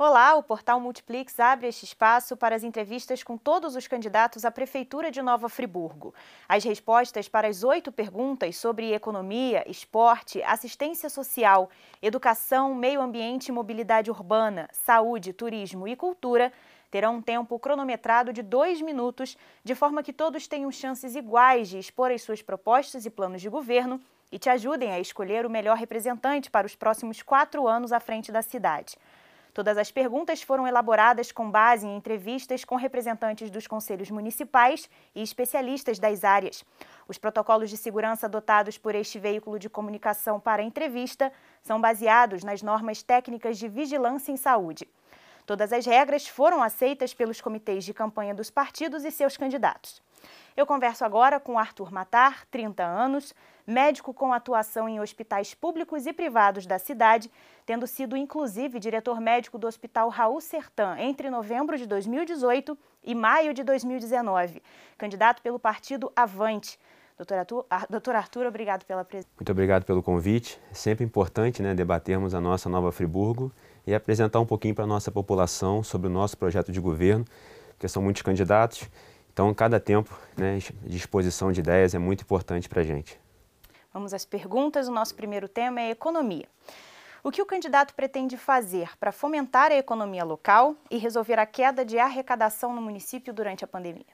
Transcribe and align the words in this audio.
Olá, 0.00 0.36
o 0.36 0.44
portal 0.44 0.78
Multiplix 0.78 1.40
abre 1.40 1.66
este 1.66 1.84
espaço 1.84 2.36
para 2.36 2.54
as 2.54 2.62
entrevistas 2.62 3.24
com 3.24 3.36
todos 3.36 3.74
os 3.74 3.88
candidatos 3.88 4.44
à 4.44 4.50
Prefeitura 4.52 5.10
de 5.10 5.20
Nova 5.20 5.48
Friburgo. 5.48 6.14
As 6.48 6.62
respostas 6.62 7.28
para 7.28 7.48
as 7.48 7.64
oito 7.64 7.90
perguntas 7.90 8.56
sobre 8.56 8.94
economia, 8.94 9.68
esporte, 9.68 10.40
assistência 10.44 11.10
social, 11.10 11.68
educação, 12.00 12.76
meio 12.76 13.00
ambiente 13.00 13.48
e 13.48 13.52
mobilidade 13.52 14.08
urbana, 14.08 14.68
saúde, 14.70 15.32
turismo 15.32 15.88
e 15.88 15.96
cultura 15.96 16.52
terão 16.92 17.16
um 17.16 17.20
tempo 17.20 17.58
cronometrado 17.58 18.32
de 18.32 18.40
dois 18.40 18.80
minutos, 18.80 19.36
de 19.64 19.74
forma 19.74 20.00
que 20.00 20.12
todos 20.12 20.46
tenham 20.46 20.70
chances 20.70 21.16
iguais 21.16 21.68
de 21.68 21.76
expor 21.76 22.12
as 22.12 22.22
suas 22.22 22.40
propostas 22.40 23.04
e 23.04 23.10
planos 23.10 23.42
de 23.42 23.48
governo 23.48 24.00
e 24.30 24.38
te 24.38 24.48
ajudem 24.48 24.92
a 24.92 25.00
escolher 25.00 25.44
o 25.44 25.50
melhor 25.50 25.76
representante 25.76 26.52
para 26.52 26.68
os 26.68 26.76
próximos 26.76 27.20
quatro 27.20 27.66
anos 27.66 27.90
à 27.90 27.98
frente 27.98 28.30
da 28.30 28.42
cidade. 28.42 28.96
Todas 29.52 29.76
as 29.76 29.90
perguntas 29.90 30.42
foram 30.42 30.66
elaboradas 30.66 31.32
com 31.32 31.50
base 31.50 31.86
em 31.86 31.96
entrevistas 31.96 32.64
com 32.64 32.76
representantes 32.76 33.50
dos 33.50 33.66
conselhos 33.66 34.10
municipais 34.10 34.88
e 35.14 35.22
especialistas 35.22 35.98
das 35.98 36.24
áreas. 36.24 36.64
Os 37.08 37.18
protocolos 37.18 37.70
de 37.70 37.76
segurança 37.76 38.26
adotados 38.26 38.78
por 38.78 38.94
este 38.94 39.18
veículo 39.18 39.58
de 39.58 39.68
comunicação 39.68 40.38
para 40.38 40.62
a 40.62 40.64
entrevista 40.64 41.32
são 41.62 41.80
baseados 41.80 42.44
nas 42.44 42.62
normas 42.62 43.02
técnicas 43.02 43.58
de 43.58 43.68
vigilância 43.68 44.30
em 44.30 44.36
saúde. 44.36 44.88
Todas 45.48 45.72
as 45.72 45.86
regras 45.86 46.28
foram 46.28 46.62
aceitas 46.62 47.14
pelos 47.14 47.40
comitês 47.40 47.82
de 47.82 47.94
campanha 47.94 48.34
dos 48.34 48.50
partidos 48.50 49.02
e 49.04 49.10
seus 49.10 49.34
candidatos. 49.36 50.02
Eu 50.54 50.66
converso 50.66 51.04
agora 51.04 51.40
com 51.40 51.58
Arthur 51.58 51.90
Matar, 51.90 52.44
30 52.50 52.84
anos, 52.84 53.34
médico 53.68 54.14
com 54.14 54.32
atuação 54.32 54.88
em 54.88 54.98
hospitais 54.98 55.52
públicos 55.52 56.06
e 56.06 56.12
privados 56.12 56.64
da 56.64 56.78
cidade, 56.78 57.30
tendo 57.66 57.86
sido 57.86 58.16
inclusive 58.16 58.78
diretor 58.78 59.20
médico 59.20 59.58
do 59.58 59.66
Hospital 59.66 60.08
Raul 60.08 60.40
Sertã 60.40 60.96
entre 60.98 61.28
novembro 61.28 61.76
de 61.76 61.86
2018 61.86 62.76
e 63.04 63.14
maio 63.14 63.52
de 63.52 63.62
2019. 63.62 64.62
Candidato 64.96 65.42
pelo 65.42 65.58
partido 65.58 66.10
Avante. 66.16 66.78
Doutor 67.16 67.38
Arthur, 67.38 67.66
doutor 67.90 68.14
Arthur, 68.14 68.46
obrigado 68.46 68.84
pela 68.84 69.04
presença. 69.04 69.28
Muito 69.36 69.50
obrigado 69.52 69.84
pelo 69.84 70.02
convite. 70.02 70.60
É 70.70 70.74
sempre 70.74 71.04
importante 71.04 71.62
né, 71.62 71.74
debatermos 71.74 72.34
a 72.34 72.40
nossa 72.40 72.68
Nova 72.68 72.90
Friburgo 72.90 73.52
e 73.86 73.94
apresentar 73.94 74.40
um 74.40 74.46
pouquinho 74.46 74.74
para 74.74 74.84
a 74.84 74.86
nossa 74.86 75.10
população 75.10 75.82
sobre 75.82 76.06
o 76.06 76.10
nosso 76.10 76.38
projeto 76.38 76.72
de 76.72 76.80
governo, 76.80 77.24
porque 77.70 77.88
são 77.88 78.00
muitos 78.00 78.22
candidatos 78.22 78.88
então, 79.38 79.54
cada 79.54 79.78
tempo 79.78 80.18
né, 80.36 80.58
de 80.84 80.96
exposição 80.96 81.52
de 81.52 81.60
ideias 81.60 81.94
é 81.94 81.98
muito 81.98 82.22
importante 82.22 82.68
para 82.68 82.80
a 82.80 82.84
gente. 82.84 83.20
Vamos 83.98 84.14
às 84.14 84.24
perguntas. 84.24 84.86
O 84.86 84.92
nosso 84.92 85.12
primeiro 85.12 85.48
tema 85.48 85.80
é 85.80 85.90
economia. 85.90 86.46
O 87.24 87.32
que 87.32 87.42
o 87.42 87.44
candidato 87.44 87.92
pretende 87.94 88.36
fazer 88.36 88.96
para 88.96 89.10
fomentar 89.10 89.72
a 89.72 89.74
economia 89.74 90.22
local 90.22 90.76
e 90.88 90.98
resolver 90.98 91.36
a 91.36 91.44
queda 91.44 91.84
de 91.84 91.98
arrecadação 91.98 92.72
no 92.72 92.80
município 92.80 93.34
durante 93.34 93.64
a 93.64 93.66
pandemia? 93.66 94.06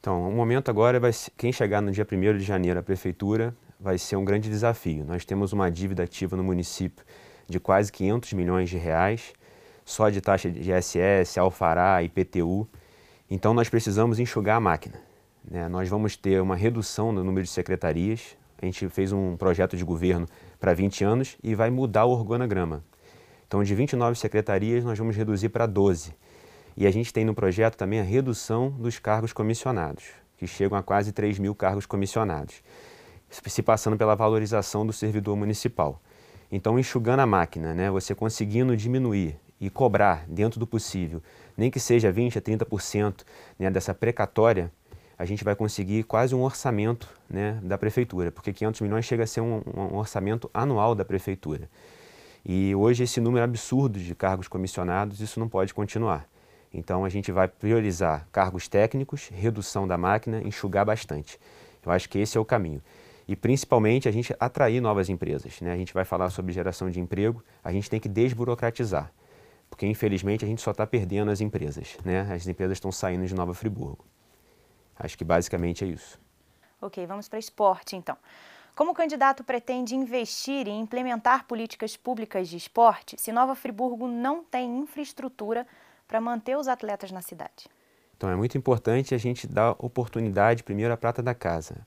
Então, 0.00 0.28
o 0.28 0.32
momento 0.32 0.72
agora 0.72 0.98
vai 0.98 1.12
quem 1.36 1.52
chegar 1.52 1.80
no 1.80 1.92
dia 1.92 2.04
1 2.04 2.36
de 2.36 2.42
janeiro 2.42 2.80
à 2.80 2.82
prefeitura 2.82 3.56
vai 3.78 3.96
ser 3.96 4.16
um 4.16 4.24
grande 4.24 4.50
desafio. 4.50 5.04
Nós 5.04 5.24
temos 5.24 5.52
uma 5.52 5.70
dívida 5.70 6.02
ativa 6.02 6.36
no 6.36 6.42
município 6.42 7.04
de 7.48 7.60
quase 7.60 7.92
500 7.92 8.32
milhões 8.32 8.68
de 8.68 8.76
reais, 8.76 9.34
só 9.84 10.10
de 10.10 10.20
taxa 10.20 10.50
de 10.50 10.68
ISS, 10.68 11.38
Alfará, 11.38 12.02
IPTU. 12.02 12.68
Então 13.30 13.54
nós 13.54 13.68
precisamos 13.68 14.18
enxugar 14.18 14.56
a 14.56 14.60
máquina. 14.60 15.00
Né? 15.48 15.68
Nós 15.68 15.88
vamos 15.88 16.16
ter 16.16 16.42
uma 16.42 16.56
redução 16.56 17.12
no 17.12 17.22
número 17.22 17.44
de 17.44 17.52
secretarias. 17.52 18.36
A 18.60 18.64
gente 18.64 18.88
fez 18.88 19.12
um 19.12 19.36
projeto 19.36 19.76
de 19.76 19.84
governo 19.84 20.26
para 20.58 20.74
20 20.74 21.04
anos 21.04 21.36
e 21.42 21.54
vai 21.54 21.70
mudar 21.70 22.04
o 22.04 22.10
organograma. 22.10 22.82
Então 23.46 23.62
de 23.62 23.74
29 23.74 24.18
secretarias 24.18 24.84
nós 24.84 24.98
vamos 24.98 25.16
reduzir 25.16 25.48
para 25.48 25.66
12. 25.66 26.14
E 26.76 26.86
a 26.86 26.90
gente 26.90 27.12
tem 27.12 27.24
no 27.24 27.34
projeto 27.34 27.76
também 27.76 28.00
a 28.00 28.04
redução 28.04 28.70
dos 28.70 28.98
cargos 28.98 29.32
comissionados, 29.32 30.04
que 30.36 30.46
chegam 30.46 30.76
a 30.76 30.82
quase 30.82 31.12
3 31.12 31.38
mil 31.38 31.54
cargos 31.54 31.86
comissionados, 31.86 32.62
se 33.28 33.62
passando 33.62 33.96
pela 33.96 34.14
valorização 34.14 34.86
do 34.86 34.92
servidor 34.92 35.36
municipal. 35.36 36.00
Então, 36.50 36.78
enxugando 36.78 37.20
a 37.20 37.26
máquina, 37.26 37.74
né, 37.74 37.90
você 37.90 38.14
conseguindo 38.14 38.76
diminuir 38.76 39.36
e 39.60 39.68
cobrar 39.68 40.24
dentro 40.28 40.58
do 40.58 40.66
possível, 40.66 41.22
nem 41.56 41.70
que 41.70 41.80
seja 41.80 42.12
20% 42.12 42.36
a 42.36 42.40
30% 42.40 43.22
né, 43.58 43.70
dessa 43.70 43.92
precatória, 43.92 44.72
a 45.18 45.24
gente 45.24 45.42
vai 45.42 45.56
conseguir 45.56 46.04
quase 46.04 46.34
um 46.34 46.42
orçamento 46.42 47.08
né, 47.28 47.58
da 47.62 47.76
prefeitura, 47.76 48.30
porque 48.30 48.52
500 48.52 48.80
milhões 48.82 49.04
chega 49.04 49.24
a 49.24 49.26
ser 49.26 49.40
um, 49.40 49.62
um 49.74 49.96
orçamento 49.96 50.48
anual 50.54 50.94
da 50.94 51.04
prefeitura. 51.04 51.68
E 52.46 52.74
hoje 52.74 53.02
esse 53.02 53.20
número 53.20 53.44
absurdo 53.44 53.98
de 53.98 54.14
cargos 54.14 54.46
comissionados, 54.46 55.20
isso 55.20 55.40
não 55.40 55.48
pode 55.48 55.74
continuar. 55.74 56.26
Então 56.72 57.04
a 57.04 57.08
gente 57.08 57.32
vai 57.32 57.48
priorizar 57.48 58.28
cargos 58.30 58.68
técnicos, 58.68 59.28
redução 59.34 59.88
da 59.88 59.98
máquina, 59.98 60.40
enxugar 60.42 60.86
bastante. 60.86 61.38
Eu 61.84 61.90
acho 61.90 62.08
que 62.08 62.18
esse 62.18 62.38
é 62.38 62.40
o 62.40 62.44
caminho. 62.44 62.80
E 63.26 63.34
principalmente 63.34 64.08
a 64.08 64.12
gente 64.12 64.34
atrair 64.38 64.80
novas 64.80 65.08
empresas. 65.08 65.60
Né? 65.60 65.72
A 65.72 65.76
gente 65.76 65.92
vai 65.92 66.04
falar 66.04 66.30
sobre 66.30 66.52
geração 66.52 66.88
de 66.88 67.00
emprego, 67.00 67.42
a 67.64 67.72
gente 67.72 67.90
tem 67.90 67.98
que 67.98 68.08
desburocratizar 68.08 69.12
porque 69.70 69.86
infelizmente 69.86 70.44
a 70.44 70.48
gente 70.48 70.62
só 70.62 70.70
está 70.70 70.86
perdendo 70.86 71.30
as 71.30 71.40
empresas, 71.40 71.96
né? 72.04 72.22
As 72.32 72.46
empresas 72.46 72.76
estão 72.76 72.90
saindo 72.90 73.26
de 73.26 73.34
Nova 73.34 73.54
Friburgo. 73.54 74.04
Acho 74.98 75.16
que 75.16 75.24
basicamente 75.24 75.84
é 75.84 75.88
isso. 75.88 76.18
Ok, 76.80 77.04
vamos 77.06 77.28
para 77.28 77.38
esporte 77.38 77.96
então. 77.96 78.16
Como 78.74 78.92
o 78.92 78.94
candidato 78.94 79.42
pretende 79.42 79.94
investir 79.94 80.68
e 80.68 80.70
implementar 80.70 81.44
políticas 81.46 81.96
públicas 81.96 82.48
de 82.48 82.56
esporte 82.56 83.16
se 83.18 83.32
Nova 83.32 83.54
Friburgo 83.54 84.06
não 84.06 84.44
tem 84.44 84.78
infraestrutura 84.78 85.66
para 86.06 86.20
manter 86.20 86.56
os 86.56 86.68
atletas 86.68 87.10
na 87.10 87.20
cidade? 87.20 87.68
Então 88.16 88.30
é 88.30 88.36
muito 88.36 88.56
importante 88.56 89.14
a 89.14 89.18
gente 89.18 89.46
dar 89.46 89.74
oportunidade 89.78 90.62
primeiro 90.62 90.92
à 90.92 90.96
prata 90.96 91.22
da 91.22 91.34
casa. 91.34 91.86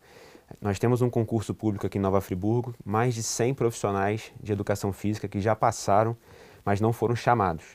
Nós 0.60 0.80
temos 0.80 1.02
um 1.02 1.10
concurso 1.10 1.54
público 1.54 1.88
aqui 1.88 1.98
em 1.98 2.02
Nova 2.02 2.20
Friburgo, 2.20 2.76
mais 2.84 3.16
de 3.16 3.24
100 3.24 3.54
profissionais 3.54 4.34
de 4.42 4.52
educação 4.52 4.92
física 4.92 5.28
que 5.28 5.40
já 5.40 5.56
passaram 5.56 6.18
mas 6.66 6.80
não 6.82 6.94
foram 6.94 7.16
chamados. 7.16 7.66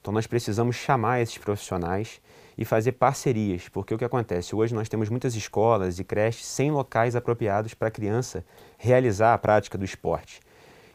Então 0.00 0.12
nós 0.12 0.26
precisamos 0.26 0.76
chamar 0.76 1.20
esses 1.20 1.38
profissionais 1.38 2.20
e 2.56 2.64
fazer 2.64 2.92
parcerias, 2.92 3.68
porque 3.68 3.94
o 3.94 3.98
que 3.98 4.04
acontece? 4.04 4.54
Hoje 4.54 4.74
nós 4.74 4.88
temos 4.88 5.08
muitas 5.08 5.34
escolas 5.34 5.98
e 5.98 6.04
creches 6.04 6.46
sem 6.46 6.70
locais 6.70 7.16
apropriados 7.16 7.74
para 7.74 7.88
a 7.88 7.90
criança 7.90 8.44
realizar 8.78 9.34
a 9.34 9.38
prática 9.38 9.76
do 9.76 9.84
esporte. 9.84 10.40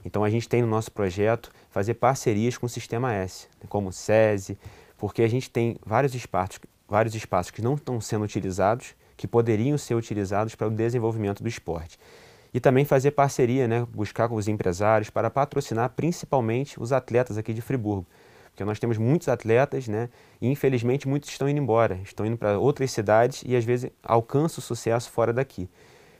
Então 0.04 0.24
a 0.24 0.30
gente 0.30 0.48
tem 0.48 0.62
no 0.62 0.68
nosso 0.68 0.92
projeto 0.92 1.52
fazer 1.70 1.96
parcerias 1.96 2.58
com 2.58 2.66
o 2.66 2.70
Sistema 2.70 3.14
S, 3.14 3.48
como 3.68 3.90
o 3.90 3.94
SESI, 3.94 4.58
porque 4.98 5.22
a 5.22 5.28
gente 5.28 5.50
tem 5.50 5.78
vários 5.86 6.16
espaços, 6.16 6.60
vários 6.88 7.16
espaços 7.16 7.52
que 7.52 7.62
não 7.62 7.76
estão 7.76 8.00
sendo 8.00 8.24
utilizados, 8.24 8.96
que 9.18 9.28
poderiam 9.28 9.78
ser 9.78 9.96
utilizados 9.96 10.56
para 10.56 10.68
o 10.68 10.72
desenvolvimento 10.72 11.44
do 11.44 11.50
esporte 11.50 12.00
e 12.54 12.60
também 12.60 12.86
fazer 12.86 13.12
parceria, 13.12 13.68
né, 13.68 13.86
buscar 13.94 14.28
com 14.28 14.36
os 14.36 14.48
empresários 14.48 15.10
para 15.10 15.30
patrocinar 15.30 15.92
principalmente 15.96 16.82
os 16.82 16.92
atletas 16.92 17.38
aqui 17.38 17.54
de 17.54 17.62
Friburgo. 17.62 18.08
Porque 18.52 18.64
nós 18.66 18.80
temos 18.80 18.98
muitos 18.98 19.28
atletas, 19.28 19.88
né, 19.88 20.10
e 20.42 20.48
infelizmente 20.48 21.08
muitos 21.08 21.30
estão 21.30 21.48
indo 21.48 21.60
embora, 21.60 22.00
estão 22.04 22.26
indo 22.26 22.38
para 22.38 22.60
outras 22.60 22.92
cidades 22.92 23.44
e 23.46 23.56
às 23.56 23.64
vezes 23.64 23.90
alcançam 24.04 24.60
o 24.60 24.62
sucesso 24.62 25.10
fora 25.10 25.32
daqui. 25.32 25.70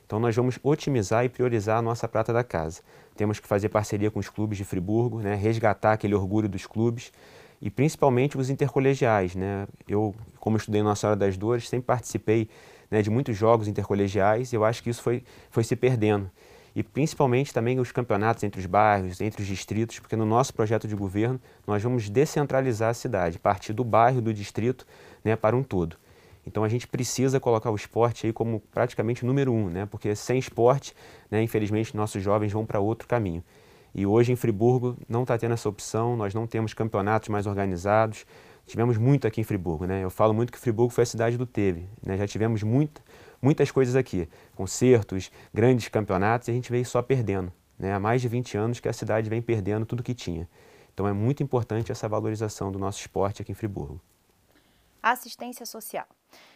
Então 0.06 0.18
nós 0.18 0.34
vamos 0.34 0.58
otimizar 0.62 1.24
e 1.24 1.28
priorizar 1.28 1.78
a 1.78 1.82
nossa 1.82 2.08
prata 2.08 2.32
da 2.32 2.42
casa. 2.42 2.82
Temos 3.16 3.38
que 3.38 3.46
fazer 3.46 3.68
parceria 3.68 4.10
com 4.10 4.18
os 4.18 4.28
clubes 4.28 4.58
de 4.58 4.64
Friburgo, 4.64 5.20
né, 5.20 5.34
resgatar 5.34 5.92
aquele 5.92 6.14
orgulho 6.14 6.48
dos 6.48 6.66
clubes 6.66 7.12
e 7.60 7.70
principalmente 7.70 8.38
os 8.38 8.48
intercolegiais. 8.48 9.34
Né? 9.34 9.66
Eu, 9.86 10.14
como 10.38 10.56
estudei 10.56 10.82
Nossa 10.82 11.02
Senhora 11.02 11.16
das 11.16 11.36
Dores, 11.36 11.68
sempre 11.68 11.86
participei 11.86 12.48
né, 12.90 13.02
de 13.02 13.10
muitos 13.10 13.36
jogos 13.36 13.68
intercolegiais, 13.68 14.52
e 14.52 14.56
eu 14.56 14.64
acho 14.64 14.82
que 14.82 14.90
isso 14.90 15.02
foi, 15.02 15.22
foi 15.50 15.62
se 15.62 15.76
perdendo. 15.76 16.30
E 16.74 16.82
principalmente 16.82 17.52
também 17.52 17.80
os 17.80 17.90
campeonatos 17.90 18.42
entre 18.44 18.60
os 18.60 18.66
bairros, 18.66 19.20
entre 19.20 19.42
os 19.42 19.48
distritos, 19.48 19.98
porque 19.98 20.16
no 20.16 20.24
nosso 20.24 20.54
projeto 20.54 20.86
de 20.86 20.94
governo 20.94 21.40
nós 21.66 21.82
vamos 21.82 22.08
descentralizar 22.08 22.90
a 22.90 22.94
cidade, 22.94 23.38
partir 23.38 23.72
do 23.72 23.84
bairro, 23.84 24.20
do 24.20 24.32
distrito, 24.32 24.86
né, 25.24 25.34
para 25.36 25.56
um 25.56 25.62
todo. 25.62 25.96
Então 26.46 26.64
a 26.64 26.68
gente 26.68 26.86
precisa 26.86 27.38
colocar 27.38 27.70
o 27.70 27.76
esporte 27.76 28.26
aí 28.26 28.32
como 28.32 28.60
praticamente 28.72 29.24
número 29.24 29.52
um, 29.52 29.68
né, 29.68 29.86
porque 29.86 30.14
sem 30.14 30.38
esporte, 30.38 30.94
né, 31.30 31.42
infelizmente, 31.42 31.96
nossos 31.96 32.22
jovens 32.22 32.52
vão 32.52 32.64
para 32.64 32.80
outro 32.80 33.06
caminho. 33.06 33.42
E 33.94 34.06
hoje 34.06 34.32
em 34.32 34.36
Friburgo 34.36 34.96
não 35.08 35.22
está 35.22 35.36
tendo 35.36 35.54
essa 35.54 35.68
opção, 35.68 36.16
nós 36.16 36.32
não 36.32 36.46
temos 36.46 36.72
campeonatos 36.72 37.28
mais 37.28 37.46
organizados, 37.46 38.24
tivemos 38.66 38.96
muito 38.96 39.26
aqui 39.26 39.40
em 39.40 39.44
Friburgo, 39.44 39.84
né? 39.84 40.04
Eu 40.04 40.10
falo 40.10 40.32
muito 40.32 40.52
que 40.52 40.58
Friburgo 40.58 40.92
foi 40.92 41.02
a 41.02 41.06
cidade 41.06 41.36
do 41.36 41.44
teve, 41.44 41.88
né? 42.00 42.16
Já 42.16 42.26
tivemos 42.26 42.62
muito, 42.62 43.02
muitas 43.40 43.70
coisas 43.70 43.96
aqui, 43.96 44.28
concertos, 44.54 45.30
grandes 45.52 45.88
campeonatos, 45.88 46.48
e 46.48 46.50
a 46.50 46.54
gente 46.54 46.70
veio 46.70 46.84
só 46.84 47.02
perdendo, 47.02 47.52
né? 47.78 47.92
Há 47.92 48.00
mais 48.00 48.20
de 48.20 48.28
20 48.28 48.56
anos 48.56 48.80
que 48.80 48.88
a 48.88 48.92
cidade 48.92 49.30
vem 49.30 49.40
perdendo 49.40 49.86
tudo 49.86 50.02
que 50.02 50.14
tinha. 50.14 50.48
Então 50.92 51.06
é 51.06 51.12
muito 51.12 51.42
importante 51.42 51.90
essa 51.90 52.08
valorização 52.08 52.70
do 52.70 52.78
nosso 52.78 53.00
esporte 53.00 53.42
aqui 53.42 53.52
em 53.52 53.54
Friburgo. 53.54 54.00
Assistência 55.02 55.64
social. 55.64 56.06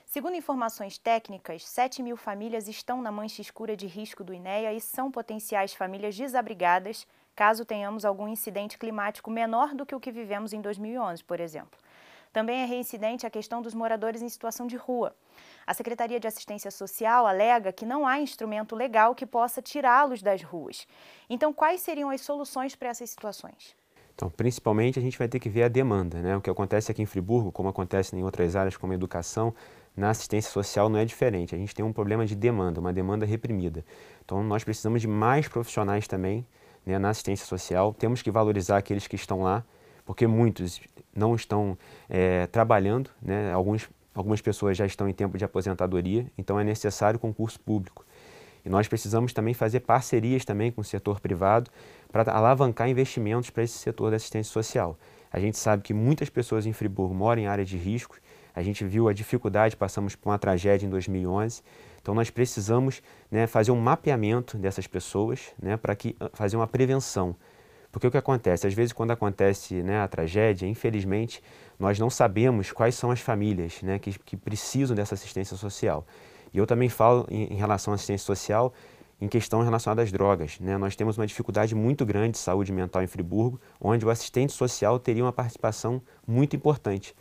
Segundo 0.04 0.36
informações 0.36 0.98
técnicas, 0.98 1.66
7 1.66 2.02
mil 2.02 2.16
famílias 2.16 2.68
estão 2.68 3.00
na 3.00 3.10
mancha 3.10 3.40
escura 3.40 3.76
de 3.76 3.86
risco 3.86 4.22
do 4.22 4.34
INEA 4.34 4.72
e 4.72 4.80
são 4.80 5.10
potenciais 5.10 5.72
famílias 5.72 6.14
desabrigadas 6.14 7.06
caso 7.34 7.64
tenhamos 7.64 8.04
algum 8.04 8.28
incidente 8.28 8.78
climático 8.78 9.30
menor 9.30 9.74
do 9.74 9.84
que 9.84 9.94
o 9.94 10.00
que 10.00 10.12
vivemos 10.12 10.52
em 10.52 10.60
2011, 10.60 11.24
por 11.24 11.40
exemplo. 11.40 11.78
Também 12.32 12.62
é 12.62 12.64
reincidente 12.64 13.26
a 13.26 13.30
questão 13.30 13.62
dos 13.62 13.74
moradores 13.74 14.22
em 14.22 14.28
situação 14.28 14.66
de 14.66 14.76
rua. 14.76 15.14
A 15.66 15.72
Secretaria 15.74 16.20
de 16.20 16.26
Assistência 16.26 16.70
Social 16.70 17.26
alega 17.26 17.72
que 17.72 17.86
não 17.86 18.06
há 18.06 18.18
instrumento 18.18 18.76
legal 18.76 19.14
que 19.14 19.24
possa 19.24 19.62
tirá-los 19.62 20.22
das 20.22 20.42
ruas. 20.42 20.86
Então, 21.28 21.52
quais 21.52 21.80
seriam 21.80 22.10
as 22.10 22.20
soluções 22.20 22.74
para 22.74 22.88
essas 22.88 23.10
situações? 23.10 23.74
Então, 24.14 24.30
principalmente, 24.30 24.98
a 24.98 25.02
gente 25.02 25.18
vai 25.18 25.26
ter 25.26 25.40
que 25.40 25.48
ver 25.48 25.64
a 25.64 25.68
demanda. 25.68 26.20
Né? 26.20 26.36
O 26.36 26.40
que 26.40 26.48
acontece 26.48 26.90
aqui 26.90 27.02
em 27.02 27.06
Friburgo, 27.06 27.50
como 27.50 27.68
acontece 27.68 28.14
em 28.14 28.22
outras 28.22 28.54
áreas 28.54 28.76
como 28.76 28.92
educação, 28.92 29.54
na 29.96 30.10
assistência 30.10 30.50
social 30.50 30.88
não 30.88 30.98
é 30.98 31.04
diferente. 31.04 31.54
A 31.54 31.58
gente 31.58 31.74
tem 31.74 31.84
um 31.84 31.92
problema 31.92 32.24
de 32.26 32.34
demanda, 32.34 32.80
uma 32.80 32.92
demanda 32.92 33.26
reprimida. 33.26 33.84
Então, 34.24 34.42
nós 34.42 34.62
precisamos 34.62 35.00
de 35.00 35.08
mais 35.08 35.48
profissionais 35.48 36.06
também 36.06 36.46
né, 36.86 36.98
na 36.98 37.10
assistência 37.10 37.46
social. 37.46 37.92
Temos 37.94 38.22
que 38.22 38.30
valorizar 38.30 38.76
aqueles 38.76 39.06
que 39.06 39.16
estão 39.16 39.42
lá, 39.42 39.64
porque 40.04 40.26
muitos 40.26 40.80
não 41.14 41.34
estão 41.34 41.78
é, 42.08 42.46
trabalhando, 42.48 43.10
né? 43.22 43.52
Alguns, 43.52 43.88
algumas 44.14 44.40
pessoas 44.40 44.76
já 44.76 44.86
estão 44.86 45.08
em 45.08 45.12
tempo 45.12 45.36
de 45.36 45.44
aposentadoria, 45.44 46.26
então 46.38 46.58
é 46.58 46.64
necessário 46.64 47.18
concurso 47.18 47.58
público. 47.60 48.04
E 48.64 48.68
nós 48.68 48.88
precisamos 48.88 49.32
também 49.32 49.52
fazer 49.52 49.80
parcerias 49.80 50.44
também 50.44 50.72
com 50.72 50.80
o 50.80 50.84
setor 50.84 51.20
privado 51.20 51.70
para 52.10 52.32
alavancar 52.32 52.88
investimentos 52.88 53.50
para 53.50 53.62
esse 53.62 53.76
setor 53.76 54.10
da 54.10 54.16
assistência 54.16 54.50
social. 54.52 54.96
A 55.30 55.38
gente 55.38 55.58
sabe 55.58 55.82
que 55.82 55.92
muitas 55.92 56.30
pessoas 56.30 56.64
em 56.64 56.72
Friburgo 56.72 57.12
moram 57.12 57.42
em 57.42 57.46
áreas 57.46 57.68
de 57.68 57.76
risco. 57.76 58.16
A 58.54 58.62
gente 58.62 58.84
viu 58.84 59.08
a 59.08 59.12
dificuldade, 59.12 59.76
passamos 59.76 60.14
por 60.14 60.30
uma 60.30 60.38
tragédia 60.38 60.86
em 60.86 60.88
2011. 60.88 61.60
Então 62.00 62.14
nós 62.14 62.30
precisamos 62.30 63.02
né, 63.30 63.46
fazer 63.46 63.72
um 63.72 63.80
mapeamento 63.80 64.56
dessas 64.56 64.86
pessoas 64.86 65.52
né, 65.60 65.76
para 65.76 65.96
que 65.96 66.14
ah, 66.20 66.30
fazer 66.32 66.56
uma 66.56 66.66
prevenção. 66.66 67.34
Porque 67.90 68.06
o 68.06 68.10
que 68.10 68.16
acontece? 68.16 68.66
Às 68.66 68.74
vezes 68.74 68.92
quando 68.92 69.10
acontece 69.10 69.82
né, 69.82 70.00
a 70.00 70.06
tragédia, 70.08 70.66
infelizmente, 70.66 71.42
nós 71.78 71.98
não 71.98 72.10
sabemos 72.10 72.72
quais 72.72 72.94
são 72.94 73.10
as 73.10 73.20
famílias 73.20 73.82
né, 73.82 73.98
que, 73.98 74.18
que 74.18 74.36
precisam 74.36 74.94
dessa 74.94 75.14
assistência 75.14 75.56
social. 75.56 76.06
E 76.52 76.58
eu 76.58 76.66
também 76.66 76.88
falo 76.88 77.26
em, 77.30 77.52
em 77.52 77.56
relação 77.56 77.92
à 77.92 77.96
assistência 77.96 78.24
social 78.24 78.72
em 79.20 79.28
questão 79.28 79.62
relacionada 79.62 80.02
às 80.02 80.12
drogas. 80.12 80.58
Né? 80.60 80.76
Nós 80.76 80.96
temos 80.96 81.16
uma 81.16 81.26
dificuldade 81.26 81.74
muito 81.74 82.04
grande 82.04 82.32
de 82.32 82.38
saúde 82.38 82.72
mental 82.72 83.02
em 83.02 83.06
Friburgo, 83.06 83.60
onde 83.80 84.04
o 84.04 84.10
assistente 84.10 84.52
social 84.52 84.98
teria 84.98 85.24
uma 85.24 85.32
participação 85.32 86.02
muito 86.26 86.54
importante. 86.54 87.14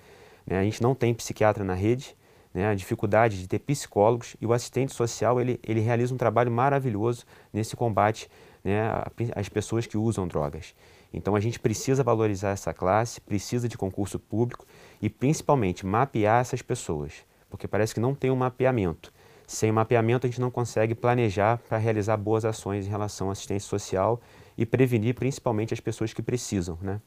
Né? 0.45 0.59
A 0.59 0.63
gente 0.63 0.81
não 0.81 0.93
tem 0.93 1.13
psiquiatra 1.13 1.63
na 1.63 1.73
rede, 1.73 2.15
né? 2.53 2.67
a 2.67 2.75
dificuldade 2.75 3.39
de 3.39 3.47
ter 3.47 3.59
psicólogos 3.59 4.35
e 4.39 4.45
o 4.45 4.53
assistente 4.53 4.93
social 4.93 5.39
ele, 5.39 5.59
ele 5.63 5.79
realiza 5.79 6.13
um 6.13 6.17
trabalho 6.17 6.51
maravilhoso 6.51 7.25
nesse 7.51 7.75
combate 7.75 8.29
né, 8.63 8.89
às 9.35 9.49
pessoas 9.49 9.85
que 9.85 9.97
usam 9.97 10.27
drogas. 10.27 10.73
Então 11.13 11.35
a 11.35 11.39
gente 11.39 11.59
precisa 11.59 12.03
valorizar 12.03 12.49
essa 12.49 12.73
classe, 12.73 13.21
precisa 13.21 13.69
de 13.69 13.77
concurso 13.77 14.17
público 14.17 14.65
e 15.01 15.09
principalmente 15.09 15.85
mapear 15.85 16.41
essas 16.41 16.61
pessoas, 16.61 17.13
porque 17.49 17.67
parece 17.67 17.93
que 17.93 17.99
não 17.99 18.15
tem 18.15 18.31
um 18.31 18.35
mapeamento. 18.35 19.13
Sem 19.45 19.71
mapeamento, 19.71 20.25
a 20.25 20.29
gente 20.29 20.41
não 20.41 20.49
consegue 20.49 20.95
planejar 20.95 21.59
para 21.69 21.77
realizar 21.77 22.17
boas 22.17 22.43
ações 22.43 22.87
em 22.87 22.89
relação 22.89 23.29
à 23.29 23.33
assistência 23.33 23.69
social 23.69 24.19
e 24.57 24.65
prevenir 24.65 25.13
principalmente 25.13 25.73
as 25.73 25.79
pessoas 25.79 26.13
que 26.13 26.21
precisam. 26.23 26.77
Né? 26.81 26.99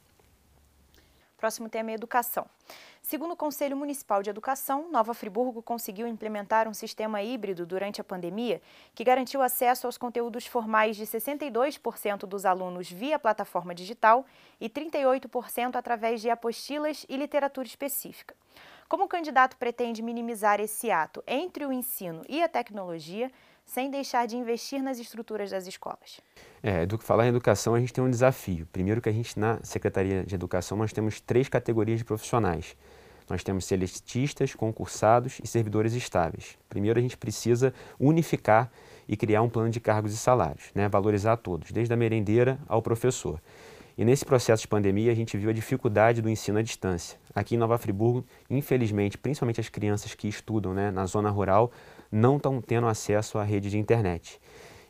Próximo 1.37 1.69
tema 1.69 1.91
é 1.91 1.95
educação. 1.95 2.47
Segundo 3.03 3.33
o 3.33 3.37
Conselho 3.37 3.77
Municipal 3.77 4.23
de 4.23 4.31
Educação, 4.31 4.91
Nova 4.91 5.13
Friburgo 5.13 5.63
conseguiu 5.63 6.07
implementar 6.09 6.67
um 6.67 6.73
sistema 6.73 7.23
híbrido 7.23 7.67
durante 7.67 8.01
a 8.01 8.05
pandemia 8.05 8.61
que 8.95 9.05
garantiu 9.05 9.43
acesso 9.43 9.87
aos 9.87 9.99
conteúdos 9.99 10.47
formais 10.47 10.97
de 10.97 11.05
62% 11.05 12.21
dos 12.21 12.47
alunos 12.47 12.91
via 12.91 13.19
plataforma 13.19 13.75
digital 13.75 14.25
e 14.59 14.71
38% 14.71 15.77
através 15.77 16.23
de 16.23 16.31
apostilas 16.31 17.05
e 17.07 17.19
literatura 17.19 17.67
específica. 17.67 18.35
Como 18.89 19.05
o 19.05 19.09
candidato 19.09 19.59
pretende 19.59 20.01
minimizar 20.01 20.59
esse 20.59 20.91
ato 20.91 21.23
entre 21.27 21.67
o 21.67 21.73
ensino 21.73 22.23
e 22.29 22.43
a 22.43 22.49
tecnologia, 22.49 23.31
sem 23.65 23.91
deixar 23.91 24.27
de 24.27 24.37
investir 24.37 24.81
nas 24.81 24.99
estruturas 24.99 25.51
das 25.51 25.67
escolas? 25.67 26.21
É, 26.69 26.85
do 26.85 26.99
falar 26.99 27.27
em 27.27 27.29
educação, 27.29 27.77
a 27.77 27.79
gente 27.79 27.93
tem 27.93 28.03
um 28.03 28.11
desafio. 28.11 28.67
Primeiro 28.73 29.01
que 29.01 29.09
a 29.09 29.13
gente, 29.13 29.39
na 29.39 29.61
Secretaria 29.63 30.25
de 30.25 30.35
Educação, 30.35 30.77
nós 30.77 30.93
temos 30.93 31.21
três 31.21 31.49
categorias 31.49 32.01
de 32.01 32.05
profissionais. 32.05 32.77
Nós 33.31 33.45
temos 33.45 33.65
celestistas, 33.67 34.53
concursados 34.53 35.39
e 35.45 35.47
servidores 35.47 35.93
estáveis. 35.93 36.59
Primeiro, 36.69 36.99
a 36.99 37.03
gente 37.03 37.17
precisa 37.17 37.73
unificar 38.01 38.69
e 39.07 39.17
criar 39.17 39.43
um 39.43 39.49
plano 39.49 39.71
de 39.71 39.79
cargos 39.79 40.13
e 40.13 40.17
salários, 40.17 40.65
né? 40.75 40.89
valorizar 40.89 41.37
todos, 41.37 41.71
desde 41.71 41.95
a 41.95 41.97
merendeira 41.97 42.59
ao 42.67 42.83
professor. 42.83 43.41
E 43.97 44.05
nesse 44.05 44.25
processo 44.25 44.63
de 44.63 44.69
pandemia, 44.69 45.13
a 45.13 45.15
gente 45.15 45.37
viu 45.37 45.51
a 45.51 45.53
dificuldade 45.53 46.21
do 46.21 46.29
ensino 46.29 46.59
à 46.59 46.63
distância. 46.63 47.17
Aqui 47.33 47.55
em 47.55 47.59
Nova 47.59 47.79
Friburgo, 47.79 48.25
infelizmente, 48.51 49.17
principalmente 49.17 49.61
as 49.61 49.69
crianças 49.69 50.17
que 50.17 50.27
estudam 50.27 50.75
né, 50.75 50.91
na 50.91 51.07
zona 51.07 51.31
rural, 51.31 51.71
não 52.11 52.39
estão 52.39 52.61
tendo 52.61 52.89
acesso 52.89 53.39
à 53.39 53.45
rede 53.45 53.71
de 53.71 53.79
internet. 53.79 54.41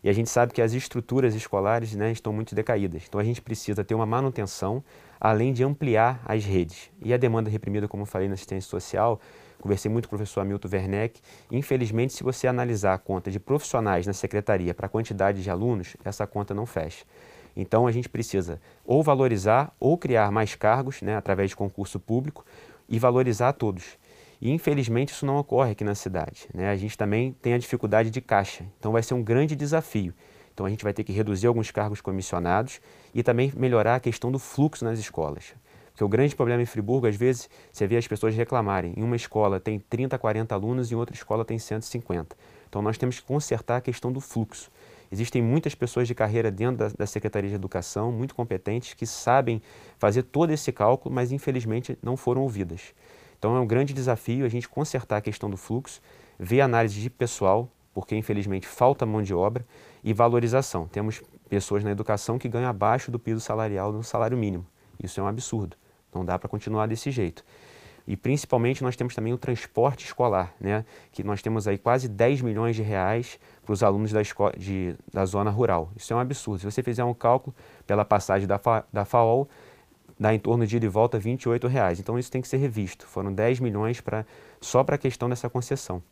E 0.07 0.09
a 0.09 0.13
gente 0.13 0.31
sabe 0.31 0.53
que 0.53 0.63
as 0.63 0.73
estruturas 0.73 1.35
escolares 1.35 1.93
né, 1.97 2.13
estão 2.13 2.33
muito 2.33 2.55
decaídas. 2.55 3.03
Então 3.09 3.21
a 3.21 3.25
gente 3.25 3.43
precisa 3.43 3.83
ter 3.83 3.93
uma 3.93 4.07
manutenção, 4.07 4.81
além 5.21 5.53
de 5.53 5.65
ampliar 5.65 6.23
as 6.25 6.45
redes. 6.45 6.93
E 7.03 7.13
a 7.13 7.17
demanda 7.17 7.51
reprimida, 7.51 7.89
como 7.89 8.05
eu 8.05 8.07
falei 8.07 8.29
na 8.29 8.35
assistência 8.35 8.71
social, 8.71 9.21
conversei 9.61 9.91
muito 9.91 10.09
com 10.09 10.15
o 10.15 10.17
professor 10.17 10.43
Hamilton 10.43 10.69
Werneck. 10.73 11.21
Infelizmente, 11.51 12.13
se 12.13 12.23
você 12.23 12.47
analisar 12.47 12.95
a 12.95 12.99
conta 12.99 13.33
de 13.33 13.41
profissionais 13.41 14.07
na 14.07 14.13
secretaria 14.13 14.73
para 14.73 14.87
a 14.87 14.89
quantidade 14.89 15.43
de 15.43 15.51
alunos, 15.51 15.97
essa 16.05 16.25
conta 16.25 16.55
não 16.55 16.67
fecha. 16.67 17.05
Então 17.57 17.85
a 17.85 17.91
gente 17.91 18.09
precisa 18.09 18.61
ou 18.85 19.03
valorizar 19.03 19.75
ou 19.81 19.99
criar 19.99 20.31
mais 20.31 20.55
cargos 20.55 21.03
né, 21.03 21.17
através 21.17 21.51
de 21.51 21.57
concurso 21.57 21.99
público 21.99 22.47
e 22.89 22.97
valorizar 22.97 23.55
todos. 23.55 23.99
E 24.41 24.51
infelizmente 24.51 25.13
isso 25.13 25.25
não 25.25 25.37
ocorre 25.37 25.73
aqui 25.73 25.85
na 25.85 25.95
cidade. 25.95 26.49
Né? 26.55 26.71
A 26.71 26.77
gente 26.77 26.97
também 26.97 27.33
tem 27.41 27.55
a 27.55 27.59
dificuldade 27.59 28.11
de 28.11 28.21
caixa, 28.21 28.65
então 28.79 28.93
vai 28.93 29.03
ser 29.03 29.15
um 29.15 29.23
grande 29.23 29.57
desafio. 29.57 30.15
Então 30.53 30.65
a 30.65 30.71
gente 30.71 30.85
vai 30.85 30.93
ter 30.93 31.05
que 31.05 31.13
reduzir 31.13 31.47
alguns 31.47 31.71
cargos 31.71 32.01
comissionados 32.01 32.81
e 33.15 33.23
também 33.23 33.53
melhorar 33.57 33.97
a 33.97 34.01
questão 34.01 34.33
do 34.33 34.39
fluxo 34.39 34.85
nas 34.85 34.99
escolas. 34.99 35.55
Porque 35.91 36.05
o 36.05 36.09
grande 36.09 36.37
problema 36.37 36.63
em 36.63 36.67
Friburgo, 36.67 37.07
às 37.07 37.17
vezes, 37.17 37.49
você 37.73 37.87
vê 37.87 37.97
as 37.97 38.07
pessoas 38.07 38.35
reclamarem. 38.35 38.93
Em 38.97 39.03
uma 39.03 39.17
escola 39.17 39.59
tem 39.59 39.79
30, 39.79 40.19
40 40.19 40.55
alunos 40.55 40.91
e 40.91 40.95
em 40.95 40.97
outra 40.97 41.15
escola 41.15 41.45
tem 41.45 41.59
150. 41.59 42.37
Então 42.69 42.83
nós 42.83 42.99
temos 42.99 43.19
que 43.19 43.27
consertar 43.27 43.77
a 43.77 43.81
questão 43.81 44.13
do 44.13 44.21
fluxo. 44.21 44.71
Existem 45.11 45.41
muitas 45.41 45.75
pessoas 45.75 46.09
de 46.09 46.15
carreira 46.15 46.51
dentro 46.51 46.77
da, 46.77 46.89
da, 46.89 47.07
Secretaria 47.07 47.49
de 47.49 47.57
Educação, 47.57 48.11
muito 48.11 48.35
competentes, 48.35 48.95
que 48.95 49.07
sabem 49.07 49.63
fazer 49.99 50.23
todo 50.25 50.51
esse 50.51 50.73
cálculo, 50.73 51.15
mas 51.15 51.33
infelizmente 51.33 51.99
não 52.03 52.17
foram 52.17 52.43
ouvidas. 52.43 52.95
Então 53.39 53.57
é 53.57 53.61
um 53.61 53.67
grande 53.67 53.93
desafio 53.93 54.45
a 54.45 54.49
gente 54.49 54.69
consertar 54.69 55.19
a 55.19 55.21
questão 55.21 55.51
do 55.51 55.57
fluxo, 55.57 56.01
ver 56.39 56.61
análise 56.61 57.01
de 57.01 57.11
pessoal, 57.11 57.69
porque 57.95 58.17
infelizmente 58.17 58.67
falta 58.67 59.07
mão 59.07 59.23
de 59.23 59.35
obra, 59.35 59.65
e 60.07 60.13
valorização. 60.13 60.87
Temos 60.87 61.21
pessoas 61.49 61.83
na 61.83 61.91
educação 61.91 62.39
que 62.39 62.49
ganham 62.49 62.71
abaixo 62.71 63.11
do 63.11 63.19
piso 63.19 63.41
salarial 63.41 63.93
do 63.93 64.05
salário 64.05 64.39
mínimo. 64.39 64.65
Isso 65.03 65.19
é 65.19 65.23
um 65.23 65.27
absurdo. 65.27 65.77
Não 66.15 66.25
dá 66.25 66.39
para 66.39 66.49
continuar 66.49 66.87
desse 66.87 67.11
jeito. 67.11 67.45
E 68.07 68.17
principalmente 68.17 68.85
nós 68.85 68.95
temos 68.95 69.17
também 69.17 69.33
o 69.33 69.39
transporte 69.39 70.05
escolar, 70.05 70.55
né? 70.61 70.85
que 71.11 71.25
nós 71.25 71.43
temos 71.43 71.67
aí 71.67 71.77
quase 71.77 72.09
10 72.09 72.41
milhões 72.41 72.77
de 72.77 72.83
reais 72.83 73.37
para 73.65 73.73
os 73.73 73.83
alunos 73.83 74.13
da, 74.13 74.23
escola, 74.23 74.53
de, 74.57 74.95
da 75.13 75.25
zona 75.25 75.51
rural. 75.51 75.91
Isso 75.97 76.13
é 76.13 76.17
um 76.17 76.21
absurdo. 76.21 76.61
Se 76.61 76.65
você 76.67 76.85
fizer 76.85 77.03
um 77.03 77.13
cálculo 77.13 77.55
pela 77.85 78.05
passagem 78.05 78.47
da, 78.47 78.59
Fa, 78.59 78.85
da 78.93 79.05
FAOL, 79.05 79.49
dá 80.19 80.35
em 80.35 80.39
torno 80.39 80.67
de 80.67 80.77
ida 80.77 80.87
e 80.87 80.89
volta 80.89 81.19
28 81.19 81.67
reais. 81.69 82.01
Então 82.01 82.19
isso 82.19 82.31
tem 82.31 82.41
que 82.41 82.49
ser 82.49 82.57
revisto. 82.57 83.07
Foram 83.07 83.33
10 83.33 83.61
milhões 83.61 84.01
pra, 84.01 84.25
só 84.61 84.83
para 84.83 84.97
a 84.97 84.99
questão 84.99 85.29
dessa 85.29 85.49
concessão. 85.49 86.03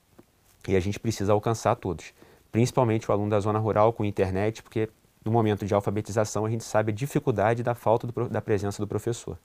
E 0.68 0.76
a 0.76 0.80
gente 0.80 0.98
precisa 0.98 1.32
alcançar 1.32 1.74
todos, 1.76 2.12
principalmente 2.50 3.10
o 3.10 3.12
aluno 3.12 3.30
da 3.30 3.40
zona 3.40 3.58
rural 3.58 3.92
com 3.92 4.04
internet, 4.04 4.62
porque 4.62 4.88
no 5.24 5.32
momento 5.32 5.66
de 5.66 5.74
alfabetização 5.74 6.44
a 6.44 6.50
gente 6.50 6.64
sabe 6.64 6.92
a 6.92 6.94
dificuldade 6.94 7.62
da 7.62 7.74
falta 7.74 8.06
do, 8.06 8.28
da 8.28 8.40
presença 8.40 8.80
do 8.82 8.86
professor. 8.86 9.38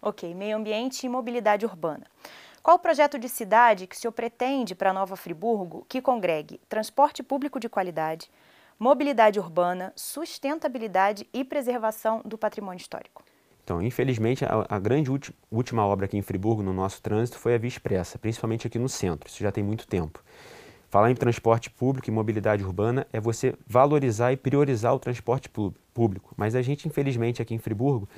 Ok, 0.00 0.34
meio 0.34 0.56
ambiente 0.56 1.04
e 1.04 1.08
mobilidade 1.08 1.66
urbana. 1.66 2.06
Qual 2.62 2.76
o 2.76 2.80
projeto 2.80 3.18
de 3.18 3.28
cidade 3.28 3.86
que 3.86 3.96
o 3.96 3.98
senhor 3.98 4.12
pretende 4.12 4.74
para 4.74 4.92
Nova 4.92 5.16
Friburgo 5.16 5.84
que 5.88 6.00
congregue 6.00 6.60
transporte 6.68 7.22
público 7.22 7.58
de 7.58 7.68
qualidade, 7.68 8.30
mobilidade 8.78 9.38
urbana, 9.38 9.92
sustentabilidade 9.96 11.26
e 11.32 11.44
preservação 11.44 12.22
do 12.24 12.38
patrimônio 12.38 12.80
histórico? 12.80 13.22
Infelizmente, 13.82 14.42
a, 14.44 14.64
a 14.66 14.78
grande 14.78 15.10
última 15.50 15.84
obra 15.84 16.06
aqui 16.06 16.16
em 16.16 16.22
Friburgo, 16.22 16.62
no 16.62 16.72
nosso 16.72 17.02
trânsito, 17.02 17.38
foi 17.38 17.54
a 17.54 17.58
Via 17.58 17.68
Expressa, 17.68 18.18
principalmente 18.18 18.66
aqui 18.66 18.78
no 18.78 18.88
centro. 18.88 19.28
Isso 19.28 19.42
já 19.42 19.52
tem 19.52 19.62
muito 19.62 19.86
tempo. 19.86 20.22
Falar 20.88 21.10
em 21.10 21.14
transporte 21.14 21.70
público 21.70 22.08
e 22.08 22.12
mobilidade 22.12 22.64
urbana 22.64 23.06
é 23.12 23.20
você 23.20 23.54
valorizar 23.66 24.32
e 24.32 24.36
priorizar 24.36 24.94
o 24.94 24.98
transporte 24.98 25.50
público. 25.94 26.32
Mas 26.36 26.54
a 26.54 26.62
gente, 26.62 26.88
infelizmente, 26.88 27.40
aqui 27.40 27.54
em 27.54 27.58
Friburgo, 27.58 28.08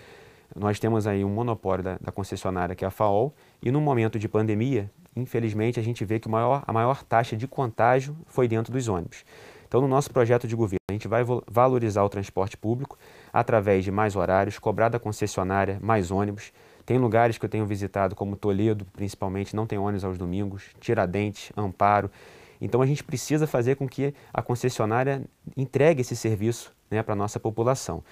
nós 0.56 0.78
temos 0.78 1.06
aí 1.06 1.24
um 1.24 1.28
monopólio 1.28 1.84
da, 1.84 1.98
da 2.00 2.12
concessionária 2.12 2.74
que 2.74 2.84
é 2.84 2.88
a 2.88 2.90
FAOL 2.90 3.34
e 3.62 3.70
no 3.70 3.80
momento 3.80 4.18
de 4.18 4.28
pandemia, 4.28 4.90
infelizmente, 5.16 5.78
a 5.80 5.82
gente 5.82 6.04
vê 6.04 6.18
que 6.18 6.28
maior, 6.28 6.62
a 6.66 6.72
maior 6.72 7.02
taxa 7.02 7.36
de 7.36 7.46
contágio 7.46 8.16
foi 8.26 8.48
dentro 8.48 8.72
dos 8.72 8.88
ônibus. 8.88 9.24
Então, 9.72 9.80
no 9.80 9.88
nosso 9.88 10.10
projeto 10.10 10.46
de 10.46 10.54
governo, 10.54 10.82
a 10.90 10.92
gente 10.92 11.08
vai 11.08 11.24
valorizar 11.50 12.02
o 12.04 12.08
transporte 12.10 12.58
público 12.58 12.98
através 13.32 13.82
de 13.82 13.90
mais 13.90 14.14
horários, 14.14 14.58
cobrar 14.58 14.90
da 14.90 14.98
concessionária 14.98 15.78
mais 15.80 16.10
ônibus. 16.10 16.52
Tem 16.84 16.98
lugares 16.98 17.38
que 17.38 17.44
eu 17.46 17.48
tenho 17.48 17.64
visitado, 17.64 18.14
como 18.14 18.36
Toledo, 18.36 18.84
principalmente, 18.92 19.56
não 19.56 19.66
tem 19.66 19.78
ônibus 19.78 20.04
aos 20.04 20.18
domingos, 20.18 20.64
Tiradentes, 20.78 21.50
Amparo. 21.56 22.10
Então, 22.60 22.82
a 22.82 22.86
gente 22.86 23.02
precisa 23.02 23.46
fazer 23.46 23.76
com 23.76 23.88
que 23.88 24.12
a 24.30 24.42
concessionária 24.42 25.22
entregue 25.56 26.02
esse 26.02 26.14
serviço 26.14 26.70
né, 26.90 27.02
para 27.02 27.14
a 27.14 27.16
nossa 27.16 27.40
população. 27.40 28.04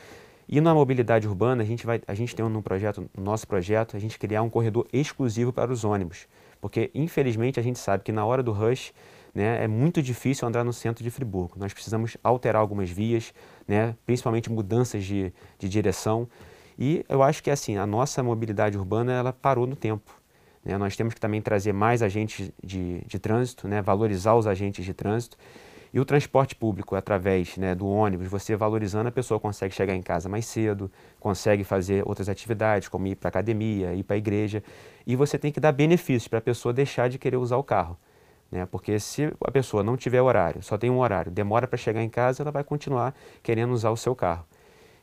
E 0.49 0.63
na 0.63 0.73
mobilidade 0.73 1.29
urbana, 1.29 1.63
a 1.63 1.67
gente, 1.67 1.85
vai, 1.85 2.01
a 2.09 2.15
gente 2.15 2.35
tem 2.35 2.49
no 2.49 2.63
projeto, 2.63 3.07
no 3.15 3.23
nosso 3.23 3.47
projeto, 3.47 3.99
a 3.99 4.01
gente 4.01 4.19
criar 4.19 4.41
um 4.41 4.49
corredor 4.49 4.87
exclusivo 4.95 5.53
para 5.53 5.71
os 5.71 5.85
ônibus. 5.85 6.27
Porque, 6.59 6.91
infelizmente, 6.95 7.61
a 7.61 7.63
gente 7.63 7.79
sabe 7.79 8.03
que 8.03 8.13
na 8.13 8.25
hora 8.25 8.43
do 8.43 8.51
rush, 8.51 8.95
né, 9.35 9.63
é 9.63 9.69
muito 9.69 10.03
difícil 10.03 10.47
andar 10.47 10.65
no 10.65 10.73
centro 10.73 11.03
de 11.05 11.11
Friburgo. 11.11 11.59
Nós 11.59 11.73
precisamos 11.73 12.17
alterar 12.23 12.61
algumas 12.61 12.91
vias, 12.91 13.33
né, 13.67 13.97
principalmente 14.05 14.51
mudanças 14.51 15.05
de, 15.05 15.33
de 15.59 15.69
direção. 15.69 16.29
E 16.79 17.05
eu 17.09 17.23
acho 17.23 17.43
que 17.43 17.51
assim, 17.51 17.77
a 17.77 17.87
nossa 17.87 18.23
mobilidade 18.23 18.77
urbana 18.77 19.13
ela 19.13 19.33
parou 19.33 19.67
no 19.67 19.77
tempo. 19.77 20.21
Né? 20.65 20.77
Nós 20.77 20.97
temos 20.97 21.15
que 21.15 21.21
também 21.21 21.41
trazer 21.41 21.73
mais 21.73 22.03
agentes 22.03 22.51
de, 22.63 23.03
de 23.07 23.19
trânsito, 23.19 23.69
né, 23.69 23.81
valorizar 23.81 24.35
os 24.35 24.47
agentes 24.47 24.85
de 24.85 24.95
trânsito. 24.95 25.37
E 25.93 25.99
o 25.99 26.05
transporte 26.05 26.55
público, 26.55 26.95
através 26.95 27.57
né, 27.57 27.75
do 27.75 27.85
ônibus, 27.85 28.29
você 28.29 28.55
valorizando, 28.55 29.09
a 29.09 29.13
pessoa 29.13 29.41
consegue 29.41 29.75
chegar 29.75 29.95
em 29.95 30.03
casa 30.03 30.29
mais 30.29 30.47
cedo, 30.47 30.91
consegue 31.19 31.65
fazer 31.65 32.07
outras 32.07 32.29
atividades, 32.29 32.89
como 32.89 33.09
ir 33.09 33.17
para 33.17 33.27
a 33.27 33.31
academia, 33.31 33.93
ir 33.93 34.05
para 34.05 34.15
a 34.15 34.19
igreja. 34.19 34.63
E 35.05 35.17
você 35.17 35.37
tem 35.37 35.51
que 35.51 35.59
dar 35.59 35.73
benefícios 35.73 36.29
para 36.29 36.39
a 36.39 36.43
pessoa 36.43 36.73
deixar 36.73 37.09
de 37.09 37.19
querer 37.19 37.39
usar 37.39 37.57
o 37.57 37.65
carro. 37.65 37.99
Né? 38.51 38.67
Porque 38.67 38.99
se 38.99 39.33
a 39.45 39.51
pessoa 39.51 39.83
não 39.83 39.97
tiver 39.97 40.21
horário, 40.21 40.63
só 40.63 40.77
tem 40.77 40.91
um 40.91 40.99
horário, 40.99 41.31
demora 41.31 41.67
para 41.67 41.77
chegar 41.77 42.03
em 42.03 42.09
casa, 42.09 42.43
ela 42.43 42.51
vai 42.51 42.65
continuar 42.65 43.15
querendo 43.43 43.73
usar 43.73 43.91
o 43.91 43.97
seu 43.97 44.15
carro. 44.15 44.45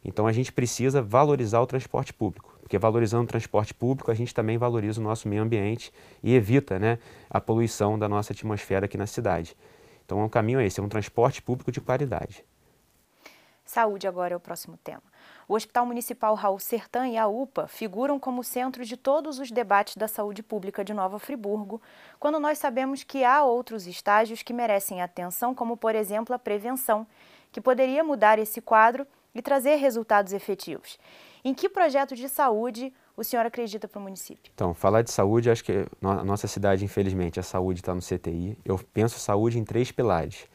Então 0.03 0.27
a 0.27 0.31
gente 0.31 0.51
precisa 0.51 1.01
valorizar 1.01 1.59
o 1.59 1.67
transporte 1.67 2.13
público, 2.13 2.57
porque 2.61 2.77
valorizando 2.77 3.23
o 3.23 3.27
transporte 3.27 3.73
público, 3.73 4.11
a 4.11 4.13
gente 4.13 4.33
também 4.33 4.57
valoriza 4.57 5.01
o 5.01 5.03
nosso 5.03 5.27
meio 5.27 5.41
ambiente 5.41 5.91
e 6.23 6.33
evita 6.33 6.77
né, 6.79 6.99
a 7.29 7.41
poluição 7.41 7.97
da 7.97 8.07
nossa 8.07 8.33
atmosfera 8.33 8.85
aqui 8.85 8.97
na 8.97 9.07
cidade. 9.07 9.55
Então 10.05 10.23
o 10.23 10.29
caminho 10.29 10.59
é 10.59 10.65
esse, 10.65 10.79
é 10.79 10.83
um 10.83 10.89
transporte 10.89 11.41
público 11.41 11.71
de 11.71 11.81
qualidade. 11.81 12.45
Saúde 13.67 14.07
agora 14.07 14.33
é 14.33 14.37
o 14.37 14.39
próximo 14.39 14.77
tema. 14.77 15.03
O 15.45 15.53
Hospital 15.53 15.85
Municipal 15.85 16.33
Raul 16.35 16.57
Sertã 16.57 17.05
e 17.05 17.17
a 17.17 17.27
UPA 17.27 17.67
figuram 17.67 18.17
como 18.17 18.41
centro 18.41 18.85
de 18.85 18.95
todos 18.95 19.39
os 19.39 19.51
debates 19.51 19.97
da 19.97 20.07
saúde 20.07 20.41
pública 20.41 20.85
de 20.85 20.93
Nova 20.93 21.19
Friburgo, 21.19 21.81
quando 22.17 22.39
nós 22.39 22.57
sabemos 22.57 23.03
que 23.03 23.25
há 23.25 23.43
outros 23.43 23.85
estágios 23.85 24.41
que 24.41 24.53
merecem 24.53 25.01
atenção, 25.01 25.53
como, 25.53 25.75
por 25.75 25.95
exemplo, 25.95 26.33
a 26.33 26.39
prevenção, 26.39 27.05
que 27.51 27.59
poderia 27.59 28.05
mudar 28.05 28.39
esse 28.39 28.61
quadro 28.61 29.05
e 29.35 29.41
trazer 29.41 29.75
resultados 29.75 30.31
efetivos. 30.31 30.97
Em 31.43 31.53
que 31.53 31.67
projeto 31.67 32.15
de 32.15 32.29
saúde 32.29 32.93
o 33.17 33.23
senhor 33.23 33.45
acredita 33.45 33.87
para 33.87 33.99
o 33.99 34.01
município? 34.01 34.49
Então, 34.53 34.73
falar 34.73 35.01
de 35.01 35.11
saúde, 35.11 35.49
acho 35.49 35.63
que 35.63 35.85
a 36.01 36.23
nossa 36.23 36.47
cidade, 36.47 36.85
infelizmente, 36.85 37.39
a 37.39 37.43
saúde 37.43 37.81
está 37.81 37.93
no 37.93 38.01
CTI. 38.01 38.57
Eu 38.63 38.79
penso 38.93 39.19
saúde 39.19 39.59
em 39.59 39.65
três 39.65 39.91
pilares. 39.91 40.47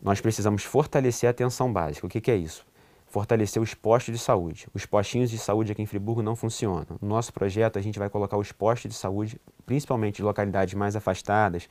Nós 0.00 0.20
precisamos 0.20 0.64
fortalecer 0.64 1.26
a 1.28 1.30
atenção 1.30 1.72
básica. 1.72 2.06
O 2.06 2.10
que, 2.10 2.20
que 2.20 2.30
é 2.30 2.36
isso? 2.36 2.66
fortalecer 3.08 3.60
os 3.60 3.74
postos 3.74 4.14
de 4.14 4.22
saúde. 4.22 4.68
Os 4.74 4.86
postinhos 4.86 5.30
de 5.30 5.38
saúde 5.38 5.72
aqui 5.72 5.82
em 5.82 5.86
Friburgo 5.86 6.22
não 6.22 6.36
funcionam. 6.36 6.98
No 7.00 7.08
nosso 7.08 7.32
projeto, 7.32 7.78
a 7.78 7.82
gente 7.82 7.98
vai 7.98 8.08
colocar 8.08 8.36
os 8.36 8.52
postos 8.52 8.90
de 8.90 8.96
saúde, 8.96 9.40
principalmente 9.64 10.16
de 10.16 10.22
localidades 10.22 10.74
mais 10.74 10.94
afastadas, 10.94 11.68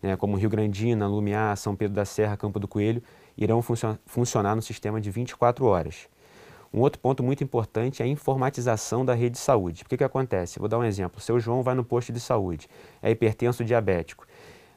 né, 0.00 0.16
como 0.16 0.36
Rio 0.36 0.48
Grandina, 0.48 1.06
Lumiar, 1.06 1.56
São 1.56 1.74
Pedro 1.74 1.94
da 1.94 2.04
Serra, 2.04 2.36
Campo 2.36 2.60
do 2.60 2.68
Coelho, 2.68 3.02
irão 3.36 3.60
funcio 3.60 3.98
funcionar 4.06 4.54
no 4.54 4.62
sistema 4.62 5.00
de 5.00 5.10
24 5.10 5.64
horas. 5.66 6.08
Um 6.72 6.80
outro 6.80 7.00
ponto 7.00 7.22
muito 7.22 7.42
importante 7.42 8.02
é 8.02 8.04
a 8.04 8.08
informatização 8.08 9.04
da 9.04 9.14
rede 9.14 9.32
de 9.32 9.38
saúde. 9.38 9.82
O 9.82 9.88
que, 9.88 9.96
que 9.96 10.04
acontece? 10.04 10.58
Vou 10.58 10.68
dar 10.68 10.78
um 10.78 10.84
exemplo. 10.84 11.18
O 11.18 11.20
seu 11.20 11.40
João 11.40 11.62
vai 11.62 11.74
no 11.74 11.84
posto 11.84 12.12
de 12.12 12.20
saúde, 12.20 12.68
é 13.02 13.10
hipertenso 13.10 13.64
diabético. 13.64 14.26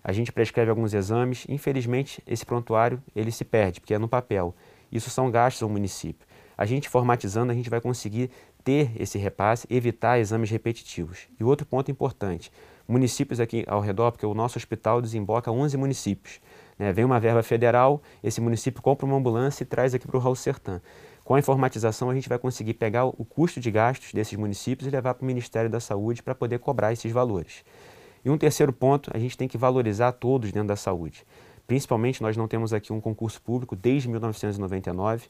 A 0.04 0.12
gente 0.12 0.32
prescreve 0.32 0.70
alguns 0.70 0.94
exames, 0.94 1.46
infelizmente 1.50 2.24
esse 2.26 2.46
prontuário 2.46 3.02
ele 3.16 3.32
se 3.32 3.44
perde, 3.44 3.80
porque 3.80 3.94
é 3.94 4.00
no 4.00 4.08
papel. 4.08 4.56
Isso 4.92 5.10
são 5.10 5.30
gastos 5.30 5.62
ao 5.62 5.70
município. 5.70 6.28
A 6.58 6.66
gente 6.66 6.90
formatizando, 6.90 7.52
a 7.52 7.56
gente 7.56 7.70
vai 7.70 7.80
conseguir 7.80 8.30
ter 8.64 8.92
esse 9.00 9.18
repasse, 9.18 9.66
evitar 9.70 10.20
exames 10.20 10.50
repetitivos. 10.50 11.28
E 11.40 11.44
outro 11.44 11.66
ponto 11.66 11.90
importante, 11.90 12.52
municípios 12.88 13.40
aqui 13.40 13.64
ao 13.68 13.80
redor, 13.80 14.12
porque 14.12 14.26
o 14.26 14.34
nosso 14.34 14.58
hospital 14.58 15.02
desemboca 15.02 15.52
11 15.52 15.78
municípios. 15.78 16.42
Né? 16.78 16.92
Vem 16.92 17.06
uma 17.06 17.20
verba 17.20 17.44
federal, 17.44 18.02
esse 18.24 18.42
município 18.42 18.82
compra 18.82 19.06
uma 19.06 19.16
ambulância 19.16 19.64
e 19.64 19.66
traz 19.66 19.94
aqui 19.94 20.08
para 20.08 20.18
o 20.18 20.20
Raul 20.20 20.36
Sertã. 20.36 20.82
Com 21.24 21.36
a 21.36 21.40
informatização, 21.40 22.10
a 22.10 22.16
gente 22.16 22.28
vai 22.28 22.40
conseguir 22.40 22.74
pegar 22.74 23.06
o 23.06 23.24
custo 23.24 23.60
de 23.60 23.70
gastos 23.70 24.12
desses 24.14 24.38
municípios 24.38 24.88
e 24.88 24.90
levar 24.90 25.14
para 25.14 25.24
o 25.24 25.28
Ministério 25.28 25.70
da 25.70 25.80
Saúde 25.80 26.24
para 26.24 26.34
poder 26.34 26.58
cobrar 26.58 26.92
esses 26.92 27.12
valores. 27.12 27.64
E 28.24 28.30
um 28.30 28.38
terceiro 28.38 28.74
ponto, 28.74 29.10
a 29.14 29.20
gente 29.20 29.38
tem 29.38 29.48
que 29.48 29.58
valorizar 29.58 30.12
todos 30.12 30.52
dentro 30.52 30.68
da 30.68 30.76
saúde. 30.76 31.26
Principalmente, 31.66 32.22
nós 32.22 32.36
não 32.36 32.48
temos 32.48 32.74
aqui 32.74 32.92
um 32.92 33.00
concurso 33.00 33.42
público 33.42 33.76
desde 33.76 34.10
1999 34.10 35.28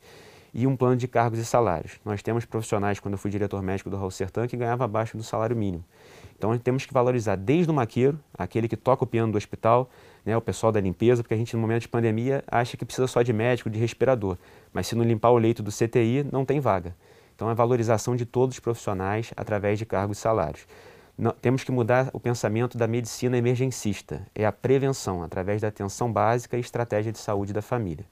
e 0.54 0.66
um 0.66 0.76
plano 0.76 0.96
de 0.96 1.08
cargos 1.08 1.40
e 1.40 1.46
salários. 1.46 2.00
Nós 2.04 2.24
temos 2.24 2.46
profissionais, 2.46 3.00
quando 3.00 3.14
eu 3.14 3.18
fui 3.18 3.30
diretor 3.30 3.62
médico 3.62 3.90
do 3.90 3.98
Raul 3.98 4.10
Sertã, 4.10 4.48
que 4.48 4.58
ganhava 4.58 4.86
abaixo 4.86 5.18
do 5.18 5.24
salário 5.24 5.56
mínimo. 5.56 5.84
Então, 6.38 6.58
temos 6.58 6.86
que 6.86 6.94
valorizar 6.94 7.36
desde 7.36 7.70
o 7.70 7.74
maqueiro, 7.74 8.18
aquele 8.34 8.68
que 8.68 8.78
toca 8.78 9.04
o 9.04 9.08
piano 9.08 9.32
do 9.32 9.38
hospital, 9.38 9.90
né, 10.26 10.36
o 10.38 10.42
pessoal 10.42 10.72
da 10.72 10.80
limpeza, 10.80 11.22
porque 11.22 11.34
a 11.34 11.38
gente, 11.38 11.54
no 11.56 11.62
momento 11.62 11.82
de 11.82 11.90
pandemia, 11.90 12.44
acha 12.48 12.78
que 12.78 12.86
precisa 12.86 13.08
só 13.08 13.22
de 13.22 13.34
médico, 13.34 13.70
de 13.70 13.78
respirador. 13.78 14.38
Mas 14.72 14.88
se 14.88 14.96
não 14.96 15.04
limpar 15.04 15.32
o 15.32 15.38
leito 15.38 15.62
do 15.62 15.72
CTI, 15.72 16.26
não 16.32 16.46
tem 16.46 16.60
vaga. 16.62 16.96
Então, 17.36 17.50
é 17.50 17.54
valorização 17.54 18.16
de 18.16 18.26
todos 18.26 18.56
os 18.56 18.60
profissionais 18.60 19.34
através 19.36 19.78
de 19.78 19.86
cargos 19.86 20.18
e 20.18 20.22
salários. 20.22 20.66
Não, 21.20 21.32
temos 21.34 21.66
que 21.66 21.72
mudar 21.72 22.10
o 22.14 22.20
pensamento 22.20 22.78
da 22.78 22.88
medicina 22.88 23.38
emergencista. 23.38 24.26
É 24.34 24.46
a 24.46 24.54
prevenção, 24.54 25.22
através 25.22 25.62
da 25.62 25.68
atenção 25.68 26.10
básica 26.10 26.56
e 26.56 26.62
estratégia 26.62 27.12
de 27.12 27.18
saúde 27.18 27.52
da 27.52 27.62
família. 27.62 28.06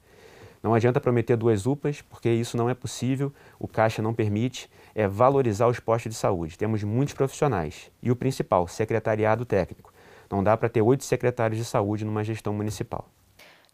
Não 0.62 0.74
adianta 0.74 1.00
prometer 1.00 1.34
duas 1.34 1.64
UPAs, 1.64 2.02
porque 2.02 2.28
isso 2.28 2.54
não 2.54 2.68
é 2.68 2.74
possível, 2.74 3.32
o 3.58 3.66
Caixa 3.66 4.02
não 4.02 4.12
permite, 4.12 4.70
é 4.94 5.08
valorizar 5.08 5.68
os 5.68 5.80
postos 5.80 6.12
de 6.12 6.18
saúde. 6.18 6.58
Temos 6.58 6.84
muitos 6.84 7.14
profissionais. 7.14 7.90
E 8.02 8.10
o 8.10 8.16
principal, 8.16 8.68
secretariado 8.68 9.46
técnico. 9.46 9.90
Não 10.30 10.44
dá 10.44 10.54
para 10.54 10.68
ter 10.68 10.82
oito 10.82 11.02
secretários 11.02 11.58
de 11.58 11.64
saúde 11.64 12.04
numa 12.04 12.22
gestão 12.22 12.52
municipal. 12.52 13.08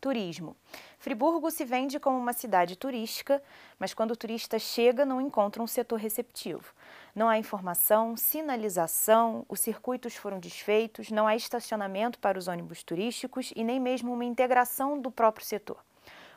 Turismo. 0.00 0.54
Friburgo 1.04 1.50
se 1.50 1.66
vende 1.66 2.00
como 2.00 2.16
uma 2.16 2.32
cidade 2.32 2.76
turística, 2.76 3.42
mas 3.78 3.92
quando 3.92 4.12
o 4.12 4.16
turista 4.16 4.58
chega, 4.58 5.04
não 5.04 5.20
encontra 5.20 5.62
um 5.62 5.66
setor 5.66 5.98
receptivo. 5.98 6.72
Não 7.14 7.28
há 7.28 7.36
informação, 7.36 8.16
sinalização, 8.16 9.44
os 9.46 9.60
circuitos 9.60 10.16
foram 10.16 10.40
desfeitos, 10.40 11.10
não 11.10 11.26
há 11.26 11.36
estacionamento 11.36 12.18
para 12.18 12.38
os 12.38 12.48
ônibus 12.48 12.82
turísticos 12.82 13.52
e 13.54 13.62
nem 13.62 13.78
mesmo 13.78 14.14
uma 14.14 14.24
integração 14.24 14.98
do 14.98 15.10
próprio 15.10 15.44
setor. 15.44 15.76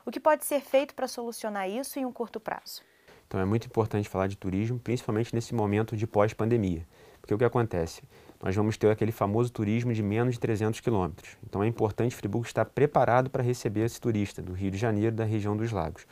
O 0.04 0.10
que 0.10 0.20
pode 0.20 0.44
ser 0.44 0.60
feito 0.60 0.94
para 0.94 1.08
solucionar 1.08 1.66
isso 1.66 1.98
em 1.98 2.04
um 2.04 2.12
curto 2.12 2.38
prazo? 2.38 2.82
Então 3.26 3.40
é 3.40 3.46
muito 3.46 3.66
importante 3.66 4.06
falar 4.06 4.26
de 4.26 4.36
turismo, 4.36 4.78
principalmente 4.78 5.34
nesse 5.34 5.54
momento 5.54 5.96
de 5.96 6.06
pós-pandemia. 6.06 6.86
Porque 7.22 7.32
o 7.32 7.38
que 7.38 7.44
acontece? 7.44 8.02
Nós 8.42 8.54
vamos 8.54 8.76
ter 8.76 8.88
aquele 8.90 9.10
famoso 9.10 9.50
turismo 9.50 9.92
de 9.92 10.02
menos 10.02 10.34
de 10.34 10.40
300 10.40 10.80
quilômetros. 10.80 11.36
Então 11.46 11.62
é 11.62 11.66
importante 11.66 12.14
Friburgo 12.14 12.46
estar 12.46 12.64
preparado 12.64 13.28
para 13.28 13.42
receber 13.42 13.84
esse 13.84 14.00
turista 14.00 14.40
do 14.40 14.52
Rio 14.52 14.70
de 14.70 14.78
Janeiro, 14.78 15.14
da 15.14 15.24
região 15.24 15.56
dos 15.56 15.72
lagos. 15.72 16.06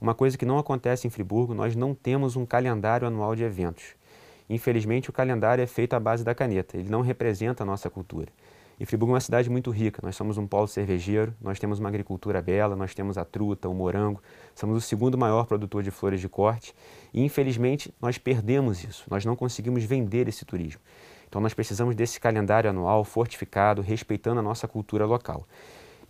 Uma 0.00 0.14
coisa 0.14 0.36
que 0.36 0.44
não 0.44 0.58
acontece 0.58 1.06
em 1.06 1.10
Friburgo, 1.10 1.54
nós 1.54 1.76
não 1.76 1.94
temos 1.94 2.36
um 2.36 2.44
calendário 2.44 3.06
anual 3.06 3.34
de 3.36 3.44
eventos. 3.44 3.94
Infelizmente, 4.50 5.08
o 5.08 5.12
calendário 5.12 5.62
é 5.62 5.66
feito 5.66 5.94
à 5.94 6.00
base 6.00 6.24
da 6.24 6.34
caneta, 6.34 6.76
ele 6.76 6.90
não 6.90 7.00
representa 7.00 7.62
a 7.62 7.66
nossa 7.66 7.88
cultura. 7.88 8.28
E 8.80 8.84
Friburgo 8.84 9.12
é 9.12 9.14
uma 9.14 9.20
cidade 9.20 9.48
muito 9.48 9.70
rica, 9.70 10.00
nós 10.02 10.16
somos 10.16 10.36
um 10.36 10.46
polo 10.46 10.66
cervejeiro, 10.66 11.32
nós 11.40 11.58
temos 11.60 11.78
uma 11.78 11.88
agricultura 11.88 12.42
bela, 12.42 12.74
nós 12.74 12.94
temos 12.94 13.16
a 13.16 13.24
truta, 13.24 13.68
o 13.68 13.74
morango, 13.74 14.20
somos 14.56 14.76
o 14.76 14.80
segundo 14.80 15.16
maior 15.16 15.46
produtor 15.46 15.82
de 15.84 15.90
flores 15.92 16.20
de 16.20 16.28
corte 16.28 16.74
e 17.14 17.22
infelizmente 17.22 17.94
nós 18.02 18.18
perdemos 18.18 18.82
isso, 18.82 19.04
nós 19.08 19.24
não 19.24 19.36
conseguimos 19.36 19.84
vender 19.84 20.26
esse 20.26 20.44
turismo. 20.44 20.80
Então 21.32 21.40
nós 21.40 21.54
precisamos 21.54 21.96
desse 21.96 22.20
calendário 22.20 22.68
anual 22.68 23.02
fortificado, 23.04 23.80
respeitando 23.80 24.40
a 24.40 24.42
nossa 24.42 24.68
cultura 24.68 25.06
local. 25.06 25.48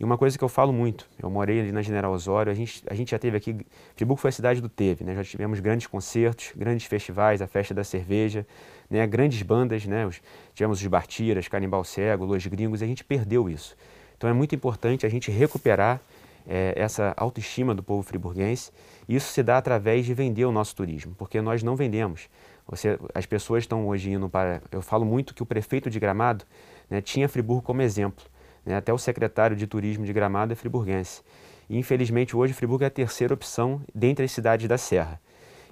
E 0.00 0.02
uma 0.02 0.18
coisa 0.18 0.36
que 0.36 0.42
eu 0.42 0.48
falo 0.48 0.72
muito, 0.72 1.08
eu 1.22 1.30
morei 1.30 1.60
ali 1.60 1.70
na 1.70 1.80
General 1.80 2.12
Osório, 2.12 2.50
a 2.50 2.54
gente, 2.56 2.82
a 2.90 2.94
gente 2.94 3.12
já 3.12 3.20
teve 3.20 3.36
aqui, 3.36 3.56
Friburgo 3.94 4.20
foi 4.20 4.30
a 4.30 4.32
cidade 4.32 4.60
do 4.60 4.68
teve, 4.68 5.04
né? 5.04 5.14
já 5.14 5.22
tivemos 5.22 5.60
grandes 5.60 5.86
concertos, 5.86 6.52
grandes 6.56 6.86
festivais, 6.86 7.40
a 7.40 7.46
Festa 7.46 7.72
da 7.72 7.84
Cerveja, 7.84 8.44
né? 8.90 9.06
grandes 9.06 9.40
bandas, 9.42 9.86
né? 9.86 10.04
Os, 10.04 10.20
tivemos 10.54 10.80
os 10.80 10.86
Bartiras, 10.88 11.46
Canibal 11.46 11.84
Cego, 11.84 12.24
Los 12.24 12.44
Gringos, 12.44 12.80
e 12.80 12.84
a 12.84 12.88
gente 12.88 13.04
perdeu 13.04 13.48
isso. 13.48 13.76
Então 14.16 14.28
é 14.28 14.32
muito 14.32 14.56
importante 14.56 15.06
a 15.06 15.08
gente 15.08 15.30
recuperar 15.30 16.00
é, 16.48 16.72
essa 16.76 17.14
autoestima 17.16 17.76
do 17.76 17.82
povo 17.82 18.02
friburguense. 18.02 18.72
E 19.08 19.14
isso 19.14 19.32
se 19.32 19.40
dá 19.40 19.58
através 19.58 20.04
de 20.04 20.14
vender 20.14 20.44
o 20.44 20.52
nosso 20.52 20.74
turismo, 20.74 21.14
porque 21.16 21.40
nós 21.40 21.62
não 21.62 21.76
vendemos. 21.76 22.28
Você, 22.68 22.98
as 23.14 23.26
pessoas 23.26 23.64
estão 23.64 23.86
hoje 23.86 24.10
indo 24.10 24.28
para. 24.28 24.62
Eu 24.70 24.82
falo 24.82 25.04
muito 25.04 25.34
que 25.34 25.42
o 25.42 25.46
prefeito 25.46 25.90
de 25.90 25.98
Gramado 25.98 26.44
né, 26.88 27.00
tinha 27.00 27.28
Friburgo 27.28 27.62
como 27.62 27.82
exemplo. 27.82 28.24
Né, 28.64 28.76
até 28.76 28.92
o 28.92 28.98
secretário 28.98 29.56
de 29.56 29.66
turismo 29.66 30.04
de 30.04 30.12
Gramado 30.12 30.52
é 30.52 30.56
friburguense. 30.56 31.22
E, 31.68 31.76
infelizmente, 31.76 32.36
hoje 32.36 32.52
Friburgo 32.52 32.84
é 32.84 32.86
a 32.86 32.90
terceira 32.90 33.34
opção 33.34 33.80
dentre 33.94 34.24
as 34.24 34.32
cidades 34.32 34.68
da 34.68 34.78
Serra. 34.78 35.20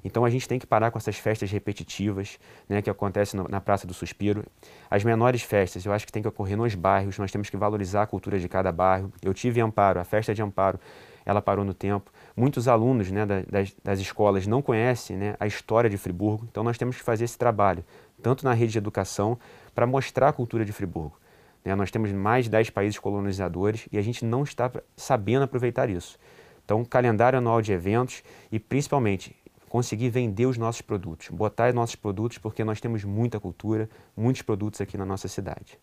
Então 0.05 0.25
a 0.25 0.31
gente 0.31 0.49
tem 0.49 0.59
que 0.59 0.67
parar 0.67 0.91
com 0.91 0.99
essas 0.99 1.17
festas 1.17 1.51
repetitivas 1.51 2.39
né, 2.69 2.81
que 2.81 2.89
acontecem 2.89 3.39
na 3.49 3.61
Praça 3.61 3.87
do 3.87 3.95
Suspiro. 3.95 4.45
As 4.91 5.05
menores 5.05 5.43
festas, 5.43 5.85
eu 5.85 5.93
acho 5.93 6.07
que 6.07 6.13
tem 6.13 6.23
que 6.23 6.29
ocorrer 6.29 6.57
nos 6.57 6.75
bairros, 6.75 7.19
nós 7.19 7.31
temos 7.31 7.51
que 7.51 7.57
valorizar 7.57 8.03
a 8.03 8.07
cultura 8.07 8.39
de 8.39 8.49
cada 8.49 8.73
bairro. 8.73 9.13
Eu 9.23 9.35
tive 9.35 9.61
Amparo, 9.61 10.01
a 10.01 10.05
festa 10.05 10.35
de 10.35 10.43
Amparo, 10.43 10.81
ela 11.25 11.43
parou 11.43 11.65
no 11.65 11.75
tempo. 11.75 12.11
Muitos 12.41 12.69
alunos 12.69 13.11
né, 13.11 13.27
das, 13.27 13.77
das 13.85 14.01
escolas 14.01 14.47
não 14.47 14.63
conhecem 14.63 15.15
né, 15.15 15.37
a 15.39 15.47
história 15.47 15.91
de 15.91 15.99
Friburgo, 15.99 16.47
então 16.51 16.65
nós 16.65 16.79
temos 16.79 16.97
que 16.97 17.03
fazer 17.03 17.27
esse 17.27 17.37
trabalho, 17.37 17.85
tanto 18.23 18.47
na 18.47 18.55
rede 18.55 18.73
de 18.73 18.79
educação, 18.79 19.39
para 19.75 19.87
mostrar 19.87 20.31
a 20.31 20.33
cultura 20.33 20.65
de 20.65 20.73
Friburgo. 20.73 21.21
Né, 21.63 21.75
nós 21.75 21.91
temos 21.91 22.11
mais 22.11 22.47
de 22.47 22.51
10 22.53 22.71
países 22.71 22.99
colonizadores 22.99 23.87
e 23.93 23.99
a 23.99 24.01
gente 24.01 24.25
não 24.25 24.43
está 24.43 24.73
sabendo 24.97 25.43
aproveitar 25.43 25.91
isso. 25.91 26.19
Então, 26.65 26.83
calendário 26.83 27.39
anual 27.39 27.61
de 27.61 27.73
eventos 27.73 28.23
e, 28.51 28.59
principalmente, 28.59 29.37
conseguir 29.69 30.09
vender 30.09 30.47
os 30.47 30.57
nossos 30.57 30.81
produtos, 30.81 31.29
botar 31.29 31.75
nossos 31.75 31.95
produtos, 31.95 32.39
porque 32.39 32.65
nós 32.65 32.81
temos 32.81 33.05
muita 33.05 33.39
cultura, 33.39 33.87
muitos 34.17 34.41
produtos 34.41 34.81
aqui 34.81 34.97
na 34.97 35.05
nossa 35.05 35.29
cidade. 35.29 35.79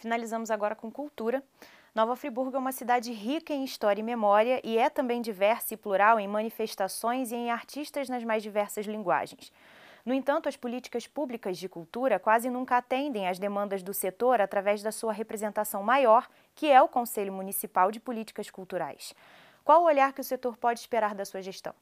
Finalizamos 0.00 0.50
agora 0.50 0.74
com 0.74 0.90
cultura. 0.90 1.42
Nova 1.92 2.14
Friburgo 2.14 2.54
é 2.54 2.58
uma 2.60 2.70
cidade 2.70 3.10
rica 3.12 3.52
em 3.52 3.64
história 3.64 4.00
e 4.00 4.04
memória 4.04 4.60
e 4.62 4.78
é 4.78 4.88
também 4.88 5.20
diversa 5.20 5.74
e 5.74 5.76
plural 5.76 6.20
em 6.20 6.28
manifestações 6.28 7.32
e 7.32 7.34
em 7.34 7.50
artistas 7.50 8.08
nas 8.08 8.22
mais 8.22 8.44
diversas 8.44 8.86
linguagens. 8.86 9.52
No 10.06 10.14
entanto, 10.14 10.48
as 10.48 10.56
políticas 10.56 11.08
públicas 11.08 11.58
de 11.58 11.68
cultura 11.68 12.20
quase 12.20 12.48
nunca 12.48 12.76
atendem 12.76 13.26
às 13.26 13.40
demandas 13.40 13.82
do 13.82 13.92
setor 13.92 14.40
através 14.40 14.84
da 14.84 14.92
sua 14.92 15.12
representação 15.12 15.82
maior, 15.82 16.28
que 16.54 16.70
é 16.70 16.80
o 16.80 16.86
Conselho 16.86 17.32
Municipal 17.32 17.90
de 17.90 17.98
Políticas 17.98 18.48
Culturais. 18.50 19.12
Qual 19.64 19.82
o 19.82 19.86
olhar 19.86 20.12
que 20.12 20.20
o 20.20 20.24
setor 20.24 20.56
pode 20.56 20.78
esperar 20.78 21.12
da 21.12 21.24
sua 21.24 21.42
gestão? 21.42 21.74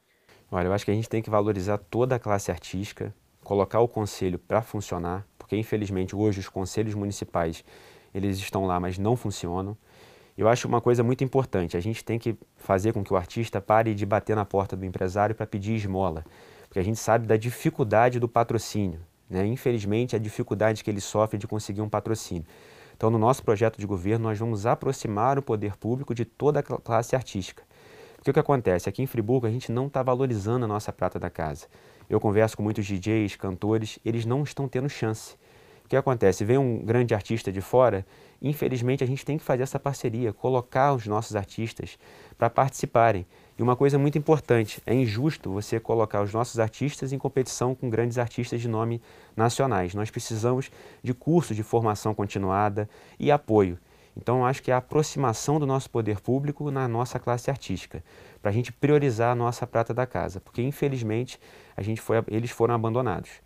Olha, 0.51 0.67
eu 0.67 0.73
acho 0.73 0.85
que 0.85 0.91
a 0.91 0.95
gente 0.95 1.07
tem 1.07 1.21
que 1.21 1.29
valorizar 1.29 1.77
toda 1.77 2.15
a 2.15 2.19
classe 2.19 2.49
artística, 2.49 3.13
colocar 3.43 3.79
o 3.79 3.87
conselho 3.87 4.39
para 4.39 4.63
funcionar, 4.63 5.23
porque 5.37 5.55
infelizmente 5.55 6.15
hoje 6.15 6.39
os 6.39 6.49
conselhos 6.49 6.95
municipais 6.95 7.63
eles 8.13 8.37
estão 8.37 8.65
lá, 8.65 8.79
mas 8.79 8.97
não 8.97 9.15
funcionam. 9.15 9.77
Eu 10.39 10.47
acho 10.47 10.69
uma 10.69 10.79
coisa 10.79 11.03
muito 11.03 11.21
importante, 11.21 11.75
a 11.75 11.81
gente 11.81 12.01
tem 12.01 12.17
que 12.17 12.33
fazer 12.55 12.93
com 12.93 13.03
que 13.03 13.11
o 13.11 13.17
artista 13.17 13.59
pare 13.59 13.93
de 13.93 14.05
bater 14.05 14.37
na 14.37 14.45
porta 14.45 14.73
do 14.73 14.85
empresário 14.85 15.35
para 15.35 15.45
pedir 15.45 15.73
esmola, 15.73 16.23
porque 16.61 16.79
a 16.79 16.81
gente 16.81 16.97
sabe 16.97 17.27
da 17.27 17.35
dificuldade 17.35 18.21
do 18.21 18.27
patrocínio, 18.29 19.01
né? 19.29 19.45
infelizmente 19.45 20.15
a 20.15 20.19
dificuldade 20.19 20.81
que 20.81 20.89
ele 20.89 21.01
sofre 21.01 21.37
de 21.37 21.45
conseguir 21.45 21.81
um 21.81 21.89
patrocínio. 21.89 22.45
Então, 22.95 23.09
no 23.09 23.19
nosso 23.19 23.43
projeto 23.43 23.79
de 23.79 23.85
governo, 23.85 24.29
nós 24.29 24.39
vamos 24.39 24.65
aproximar 24.65 25.37
o 25.37 25.41
poder 25.41 25.75
público 25.75 26.15
de 26.15 26.23
toda 26.23 26.61
a 26.61 26.63
classe 26.63 27.17
artística. 27.17 27.61
Porque 28.15 28.31
o 28.31 28.33
que 28.33 28.39
acontece? 28.39 28.87
Aqui 28.87 29.01
em 29.01 29.07
Friburgo, 29.07 29.45
a 29.45 29.51
gente 29.51 29.73
não 29.73 29.87
está 29.87 30.01
valorizando 30.01 30.63
a 30.63 30.69
nossa 30.69 30.93
prata 30.93 31.19
da 31.19 31.29
casa. 31.29 31.67
Eu 32.09 32.17
converso 32.17 32.55
com 32.55 32.63
muitos 32.63 32.85
DJs, 32.85 33.35
cantores, 33.35 33.99
eles 34.05 34.25
não 34.25 34.43
estão 34.43 34.69
tendo 34.69 34.87
chance. 34.87 35.35
O 35.89 35.97
que 35.97 35.97
acontece? 35.97 36.45
Vem 36.45 36.55
um 36.55 36.85
grande 36.85 37.15
artista 37.15 37.51
de 37.51 37.61
fora, 37.61 38.05
infelizmente 38.39 39.03
a 39.03 39.07
gente 39.07 39.25
tem 39.25 39.39
que 39.39 39.43
fazer 39.43 39.63
essa 39.63 39.79
parceria, 39.79 40.31
colocar 40.31 40.93
os 40.93 41.07
nossos 41.07 41.35
artistas 41.35 41.97
para 42.37 42.47
participarem. 42.47 43.25
E 43.57 43.63
uma 43.63 43.75
coisa 43.75 43.97
muito 43.97 44.15
importante, 44.15 44.79
é 44.85 44.93
injusto 44.93 45.51
você 45.51 45.79
colocar 45.79 46.21
os 46.21 46.31
nossos 46.31 46.59
artistas 46.59 47.11
em 47.11 47.17
competição 47.17 47.73
com 47.73 47.89
grandes 47.89 48.19
artistas 48.19 48.61
de 48.61 48.67
nome 48.67 49.01
nacionais. 49.35 49.95
Nós 49.95 50.11
precisamos 50.11 50.69
de 51.01 51.11
cursos 51.11 51.55
de 51.55 51.63
formação 51.63 52.13
continuada 52.13 52.87
e 53.17 53.31
apoio. 53.31 53.79
Então, 54.15 54.45
acho 54.45 54.61
que 54.61 54.69
é 54.69 54.75
a 54.75 54.77
aproximação 54.77 55.59
do 55.59 55.65
nosso 55.65 55.89
poder 55.89 56.21
público 56.21 56.69
na 56.69 56.87
nossa 56.87 57.17
classe 57.17 57.49
artística, 57.49 58.03
para 58.43 58.51
a 58.51 58.53
gente 58.53 58.71
priorizar 58.71 59.31
a 59.31 59.35
nossa 59.35 59.65
prata 59.65 59.91
da 59.91 60.05
casa, 60.05 60.39
porque 60.39 60.61
infelizmente 60.61 61.39
a 61.75 61.81
gente 61.81 61.99
foi, 61.99 62.23
eles 62.27 62.51
foram 62.51 62.75
abandonados. 62.75 63.41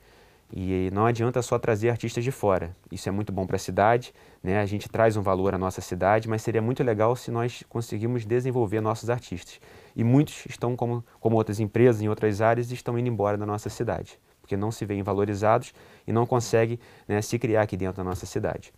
E 0.51 0.89
não 0.91 1.05
adianta 1.05 1.41
só 1.41 1.57
trazer 1.57 1.89
artistas 1.89 2.23
de 2.23 2.31
fora. 2.31 2.75
Isso 2.91 3.09
é 3.09 3.11
muito 3.11 3.31
bom 3.31 3.47
para 3.47 3.55
a 3.55 3.59
cidade, 3.59 4.13
né? 4.41 4.59
a 4.59 4.65
gente 4.65 4.87
traz 4.87 5.17
um 5.17 5.21
valor 5.21 5.55
à 5.55 5.57
nossa 5.57 5.81
cidade, 5.81 6.29
mas 6.29 6.41
seria 6.41 6.61
muito 6.61 6.83
legal 6.83 7.15
se 7.15 7.31
nós 7.31 7.63
conseguirmos 7.67 8.25
desenvolver 8.25 8.79
nossos 8.79 9.09
artistas. 9.09 9.59
E 9.95 10.03
muitos 10.03 10.45
estão, 10.45 10.75
como, 10.75 11.03
como 11.19 11.35
outras 11.35 11.59
empresas 11.59 12.01
em 12.01 12.07
outras 12.07 12.41
áreas, 12.41 12.71
estão 12.71 12.97
indo 12.99 13.09
embora 13.09 13.37
da 13.37 13.45
nossa 13.45 13.69
cidade, 13.69 14.19
porque 14.41 14.55
não 14.55 14.71
se 14.71 14.85
veem 14.85 15.01
valorizados 15.01 15.73
e 16.05 16.13
não 16.13 16.25
conseguem 16.25 16.79
né, 17.07 17.21
se 17.21 17.39
criar 17.39 17.63
aqui 17.63 17.75
dentro 17.75 17.97
da 17.97 18.03
nossa 18.03 18.25
cidade. 18.25 18.71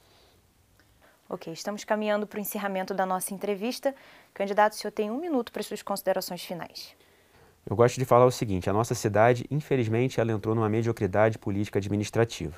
Ok, 1.27 1.51
estamos 1.51 1.83
caminhando 1.83 2.27
para 2.27 2.37
o 2.37 2.41
encerramento 2.41 2.93
da 2.93 3.05
nossa 3.05 3.33
entrevista. 3.33 3.95
Candidato, 4.33 4.73
o 4.73 4.75
senhor 4.75 4.91
tem 4.91 5.09
um 5.09 5.19
minuto 5.19 5.51
para 5.51 5.63
suas 5.63 5.81
considerações 5.81 6.43
finais. 6.43 6.95
Eu 7.67 7.75
gosto 7.75 7.97
de 7.97 8.05
falar 8.05 8.25
o 8.25 8.31
seguinte: 8.31 8.69
a 8.69 8.73
nossa 8.73 8.93
cidade, 8.93 9.45
infelizmente, 9.49 10.19
ela 10.19 10.31
entrou 10.31 10.53
numa 10.53 10.69
mediocridade 10.69 11.39
política 11.39 11.79
administrativa. 11.79 12.55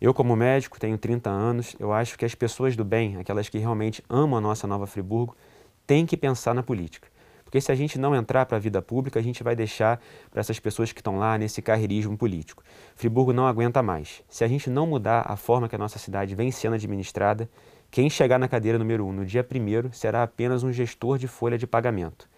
Eu, 0.00 0.14
como 0.14 0.36
médico, 0.36 0.78
tenho 0.78 0.96
30 0.96 1.28
anos, 1.28 1.74
eu 1.80 1.92
acho 1.92 2.16
que 2.16 2.24
as 2.24 2.34
pessoas 2.34 2.76
do 2.76 2.84
bem, 2.84 3.16
aquelas 3.16 3.48
que 3.48 3.58
realmente 3.58 4.04
amam 4.08 4.38
a 4.38 4.40
nossa 4.40 4.64
Nova 4.64 4.86
Friburgo, 4.86 5.36
têm 5.84 6.06
que 6.06 6.16
pensar 6.16 6.54
na 6.54 6.62
política. 6.62 7.08
Porque 7.42 7.60
se 7.60 7.72
a 7.72 7.74
gente 7.74 7.98
não 7.98 8.14
entrar 8.14 8.46
para 8.46 8.56
a 8.56 8.60
vida 8.60 8.80
pública, 8.80 9.18
a 9.18 9.22
gente 9.22 9.42
vai 9.42 9.56
deixar 9.56 10.00
para 10.30 10.40
essas 10.40 10.60
pessoas 10.60 10.92
que 10.92 11.00
estão 11.00 11.18
lá 11.18 11.36
nesse 11.36 11.60
carreirismo 11.60 12.16
político. 12.16 12.62
Friburgo 12.94 13.32
não 13.32 13.46
aguenta 13.46 13.82
mais. 13.82 14.22
Se 14.28 14.44
a 14.44 14.48
gente 14.48 14.70
não 14.70 14.86
mudar 14.86 15.24
a 15.26 15.36
forma 15.36 15.68
que 15.68 15.74
a 15.74 15.78
nossa 15.78 15.98
cidade 15.98 16.36
vem 16.36 16.52
sendo 16.52 16.74
administrada, 16.74 17.48
quem 17.90 18.08
chegar 18.08 18.38
na 18.38 18.46
cadeira 18.46 18.78
número 18.78 19.04
1 19.06 19.08
um, 19.08 19.12
no 19.12 19.24
dia 19.24 19.42
primeiro 19.42 19.90
será 19.92 20.22
apenas 20.22 20.62
um 20.62 20.72
gestor 20.72 21.18
de 21.18 21.26
folha 21.26 21.58
de 21.58 21.66
pagamento. 21.66 22.28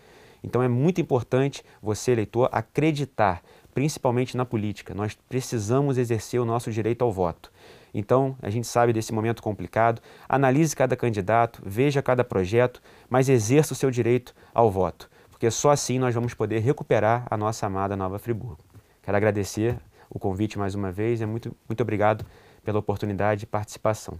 Então 0.42 0.62
é 0.62 0.68
muito 0.68 1.00
importante 1.00 1.64
você, 1.82 2.12
eleitor, 2.12 2.48
acreditar, 2.52 3.42
principalmente 3.74 4.36
na 4.36 4.44
política. 4.44 4.94
Nós 4.94 5.16
precisamos 5.28 5.98
exercer 5.98 6.40
o 6.40 6.44
nosso 6.44 6.70
direito 6.70 7.02
ao 7.02 7.12
voto. 7.12 7.52
Então, 7.92 8.36
a 8.42 8.50
gente 8.50 8.66
sabe 8.66 8.92
desse 8.92 9.12
momento 9.12 9.42
complicado, 9.42 10.00
analise 10.28 10.76
cada 10.76 10.96
candidato, 10.96 11.62
veja 11.64 12.02
cada 12.02 12.22
projeto, 12.22 12.82
mas 13.08 13.28
exerça 13.28 13.72
o 13.72 13.76
seu 13.76 13.90
direito 13.90 14.34
ao 14.52 14.70
voto, 14.70 15.10
porque 15.30 15.50
só 15.50 15.70
assim 15.70 15.98
nós 15.98 16.14
vamos 16.14 16.34
poder 16.34 16.60
recuperar 16.60 17.26
a 17.30 17.36
nossa 17.36 17.66
amada 17.66 17.96
Nova 17.96 18.18
Friburgo. 18.18 18.62
Quero 19.02 19.16
agradecer 19.16 19.78
o 20.10 20.18
convite 20.18 20.58
mais 20.58 20.74
uma 20.74 20.92
vez 20.92 21.20
e 21.20 21.26
muito, 21.26 21.56
muito 21.68 21.80
obrigado 21.80 22.24
pela 22.62 22.78
oportunidade 22.78 23.40
de 23.40 23.46
participação. 23.46 24.18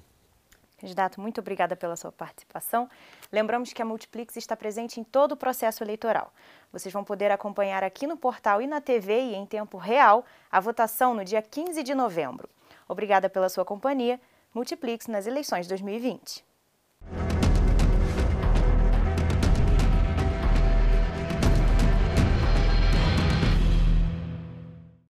Candidato, 0.79 1.21
muito 1.21 1.41
obrigada 1.41 1.75
pela 1.75 1.97
sua 1.97 2.13
participação. 2.13 2.89
Lembramos 3.33 3.73
que 3.73 3.83
a 3.83 3.85
Multiplix 3.85 4.37
está 4.37 4.57
presente 4.57 5.01
em 5.01 5.05
todo 5.05 5.33
o 5.33 5.37
processo 5.37 5.83
eleitoral. 5.83 6.33
Vocês 6.73 6.93
vão 6.93 7.03
poder 7.03 7.33
acompanhar 7.33 7.83
aqui 7.83 8.07
no 8.07 8.17
portal 8.17 8.63
e 8.63 8.67
na 8.67 8.81
TV 8.81 9.21
e 9.21 9.35
em 9.35 9.45
tempo 9.45 9.77
real 9.77 10.25
a 10.51 10.61
votação 10.61 11.15
no 11.15 11.25
dia 11.25 11.43
15 11.43 11.83
de 11.83 11.95
novembro. 11.95 12.49
Obrigada 12.89 13.29
pela 13.29 13.49
sua 13.49 13.65
companhia. 13.65 14.21
Multiplix 14.55 15.09
nas 15.09 15.27
eleições 15.27 15.67
2020. 15.67 16.45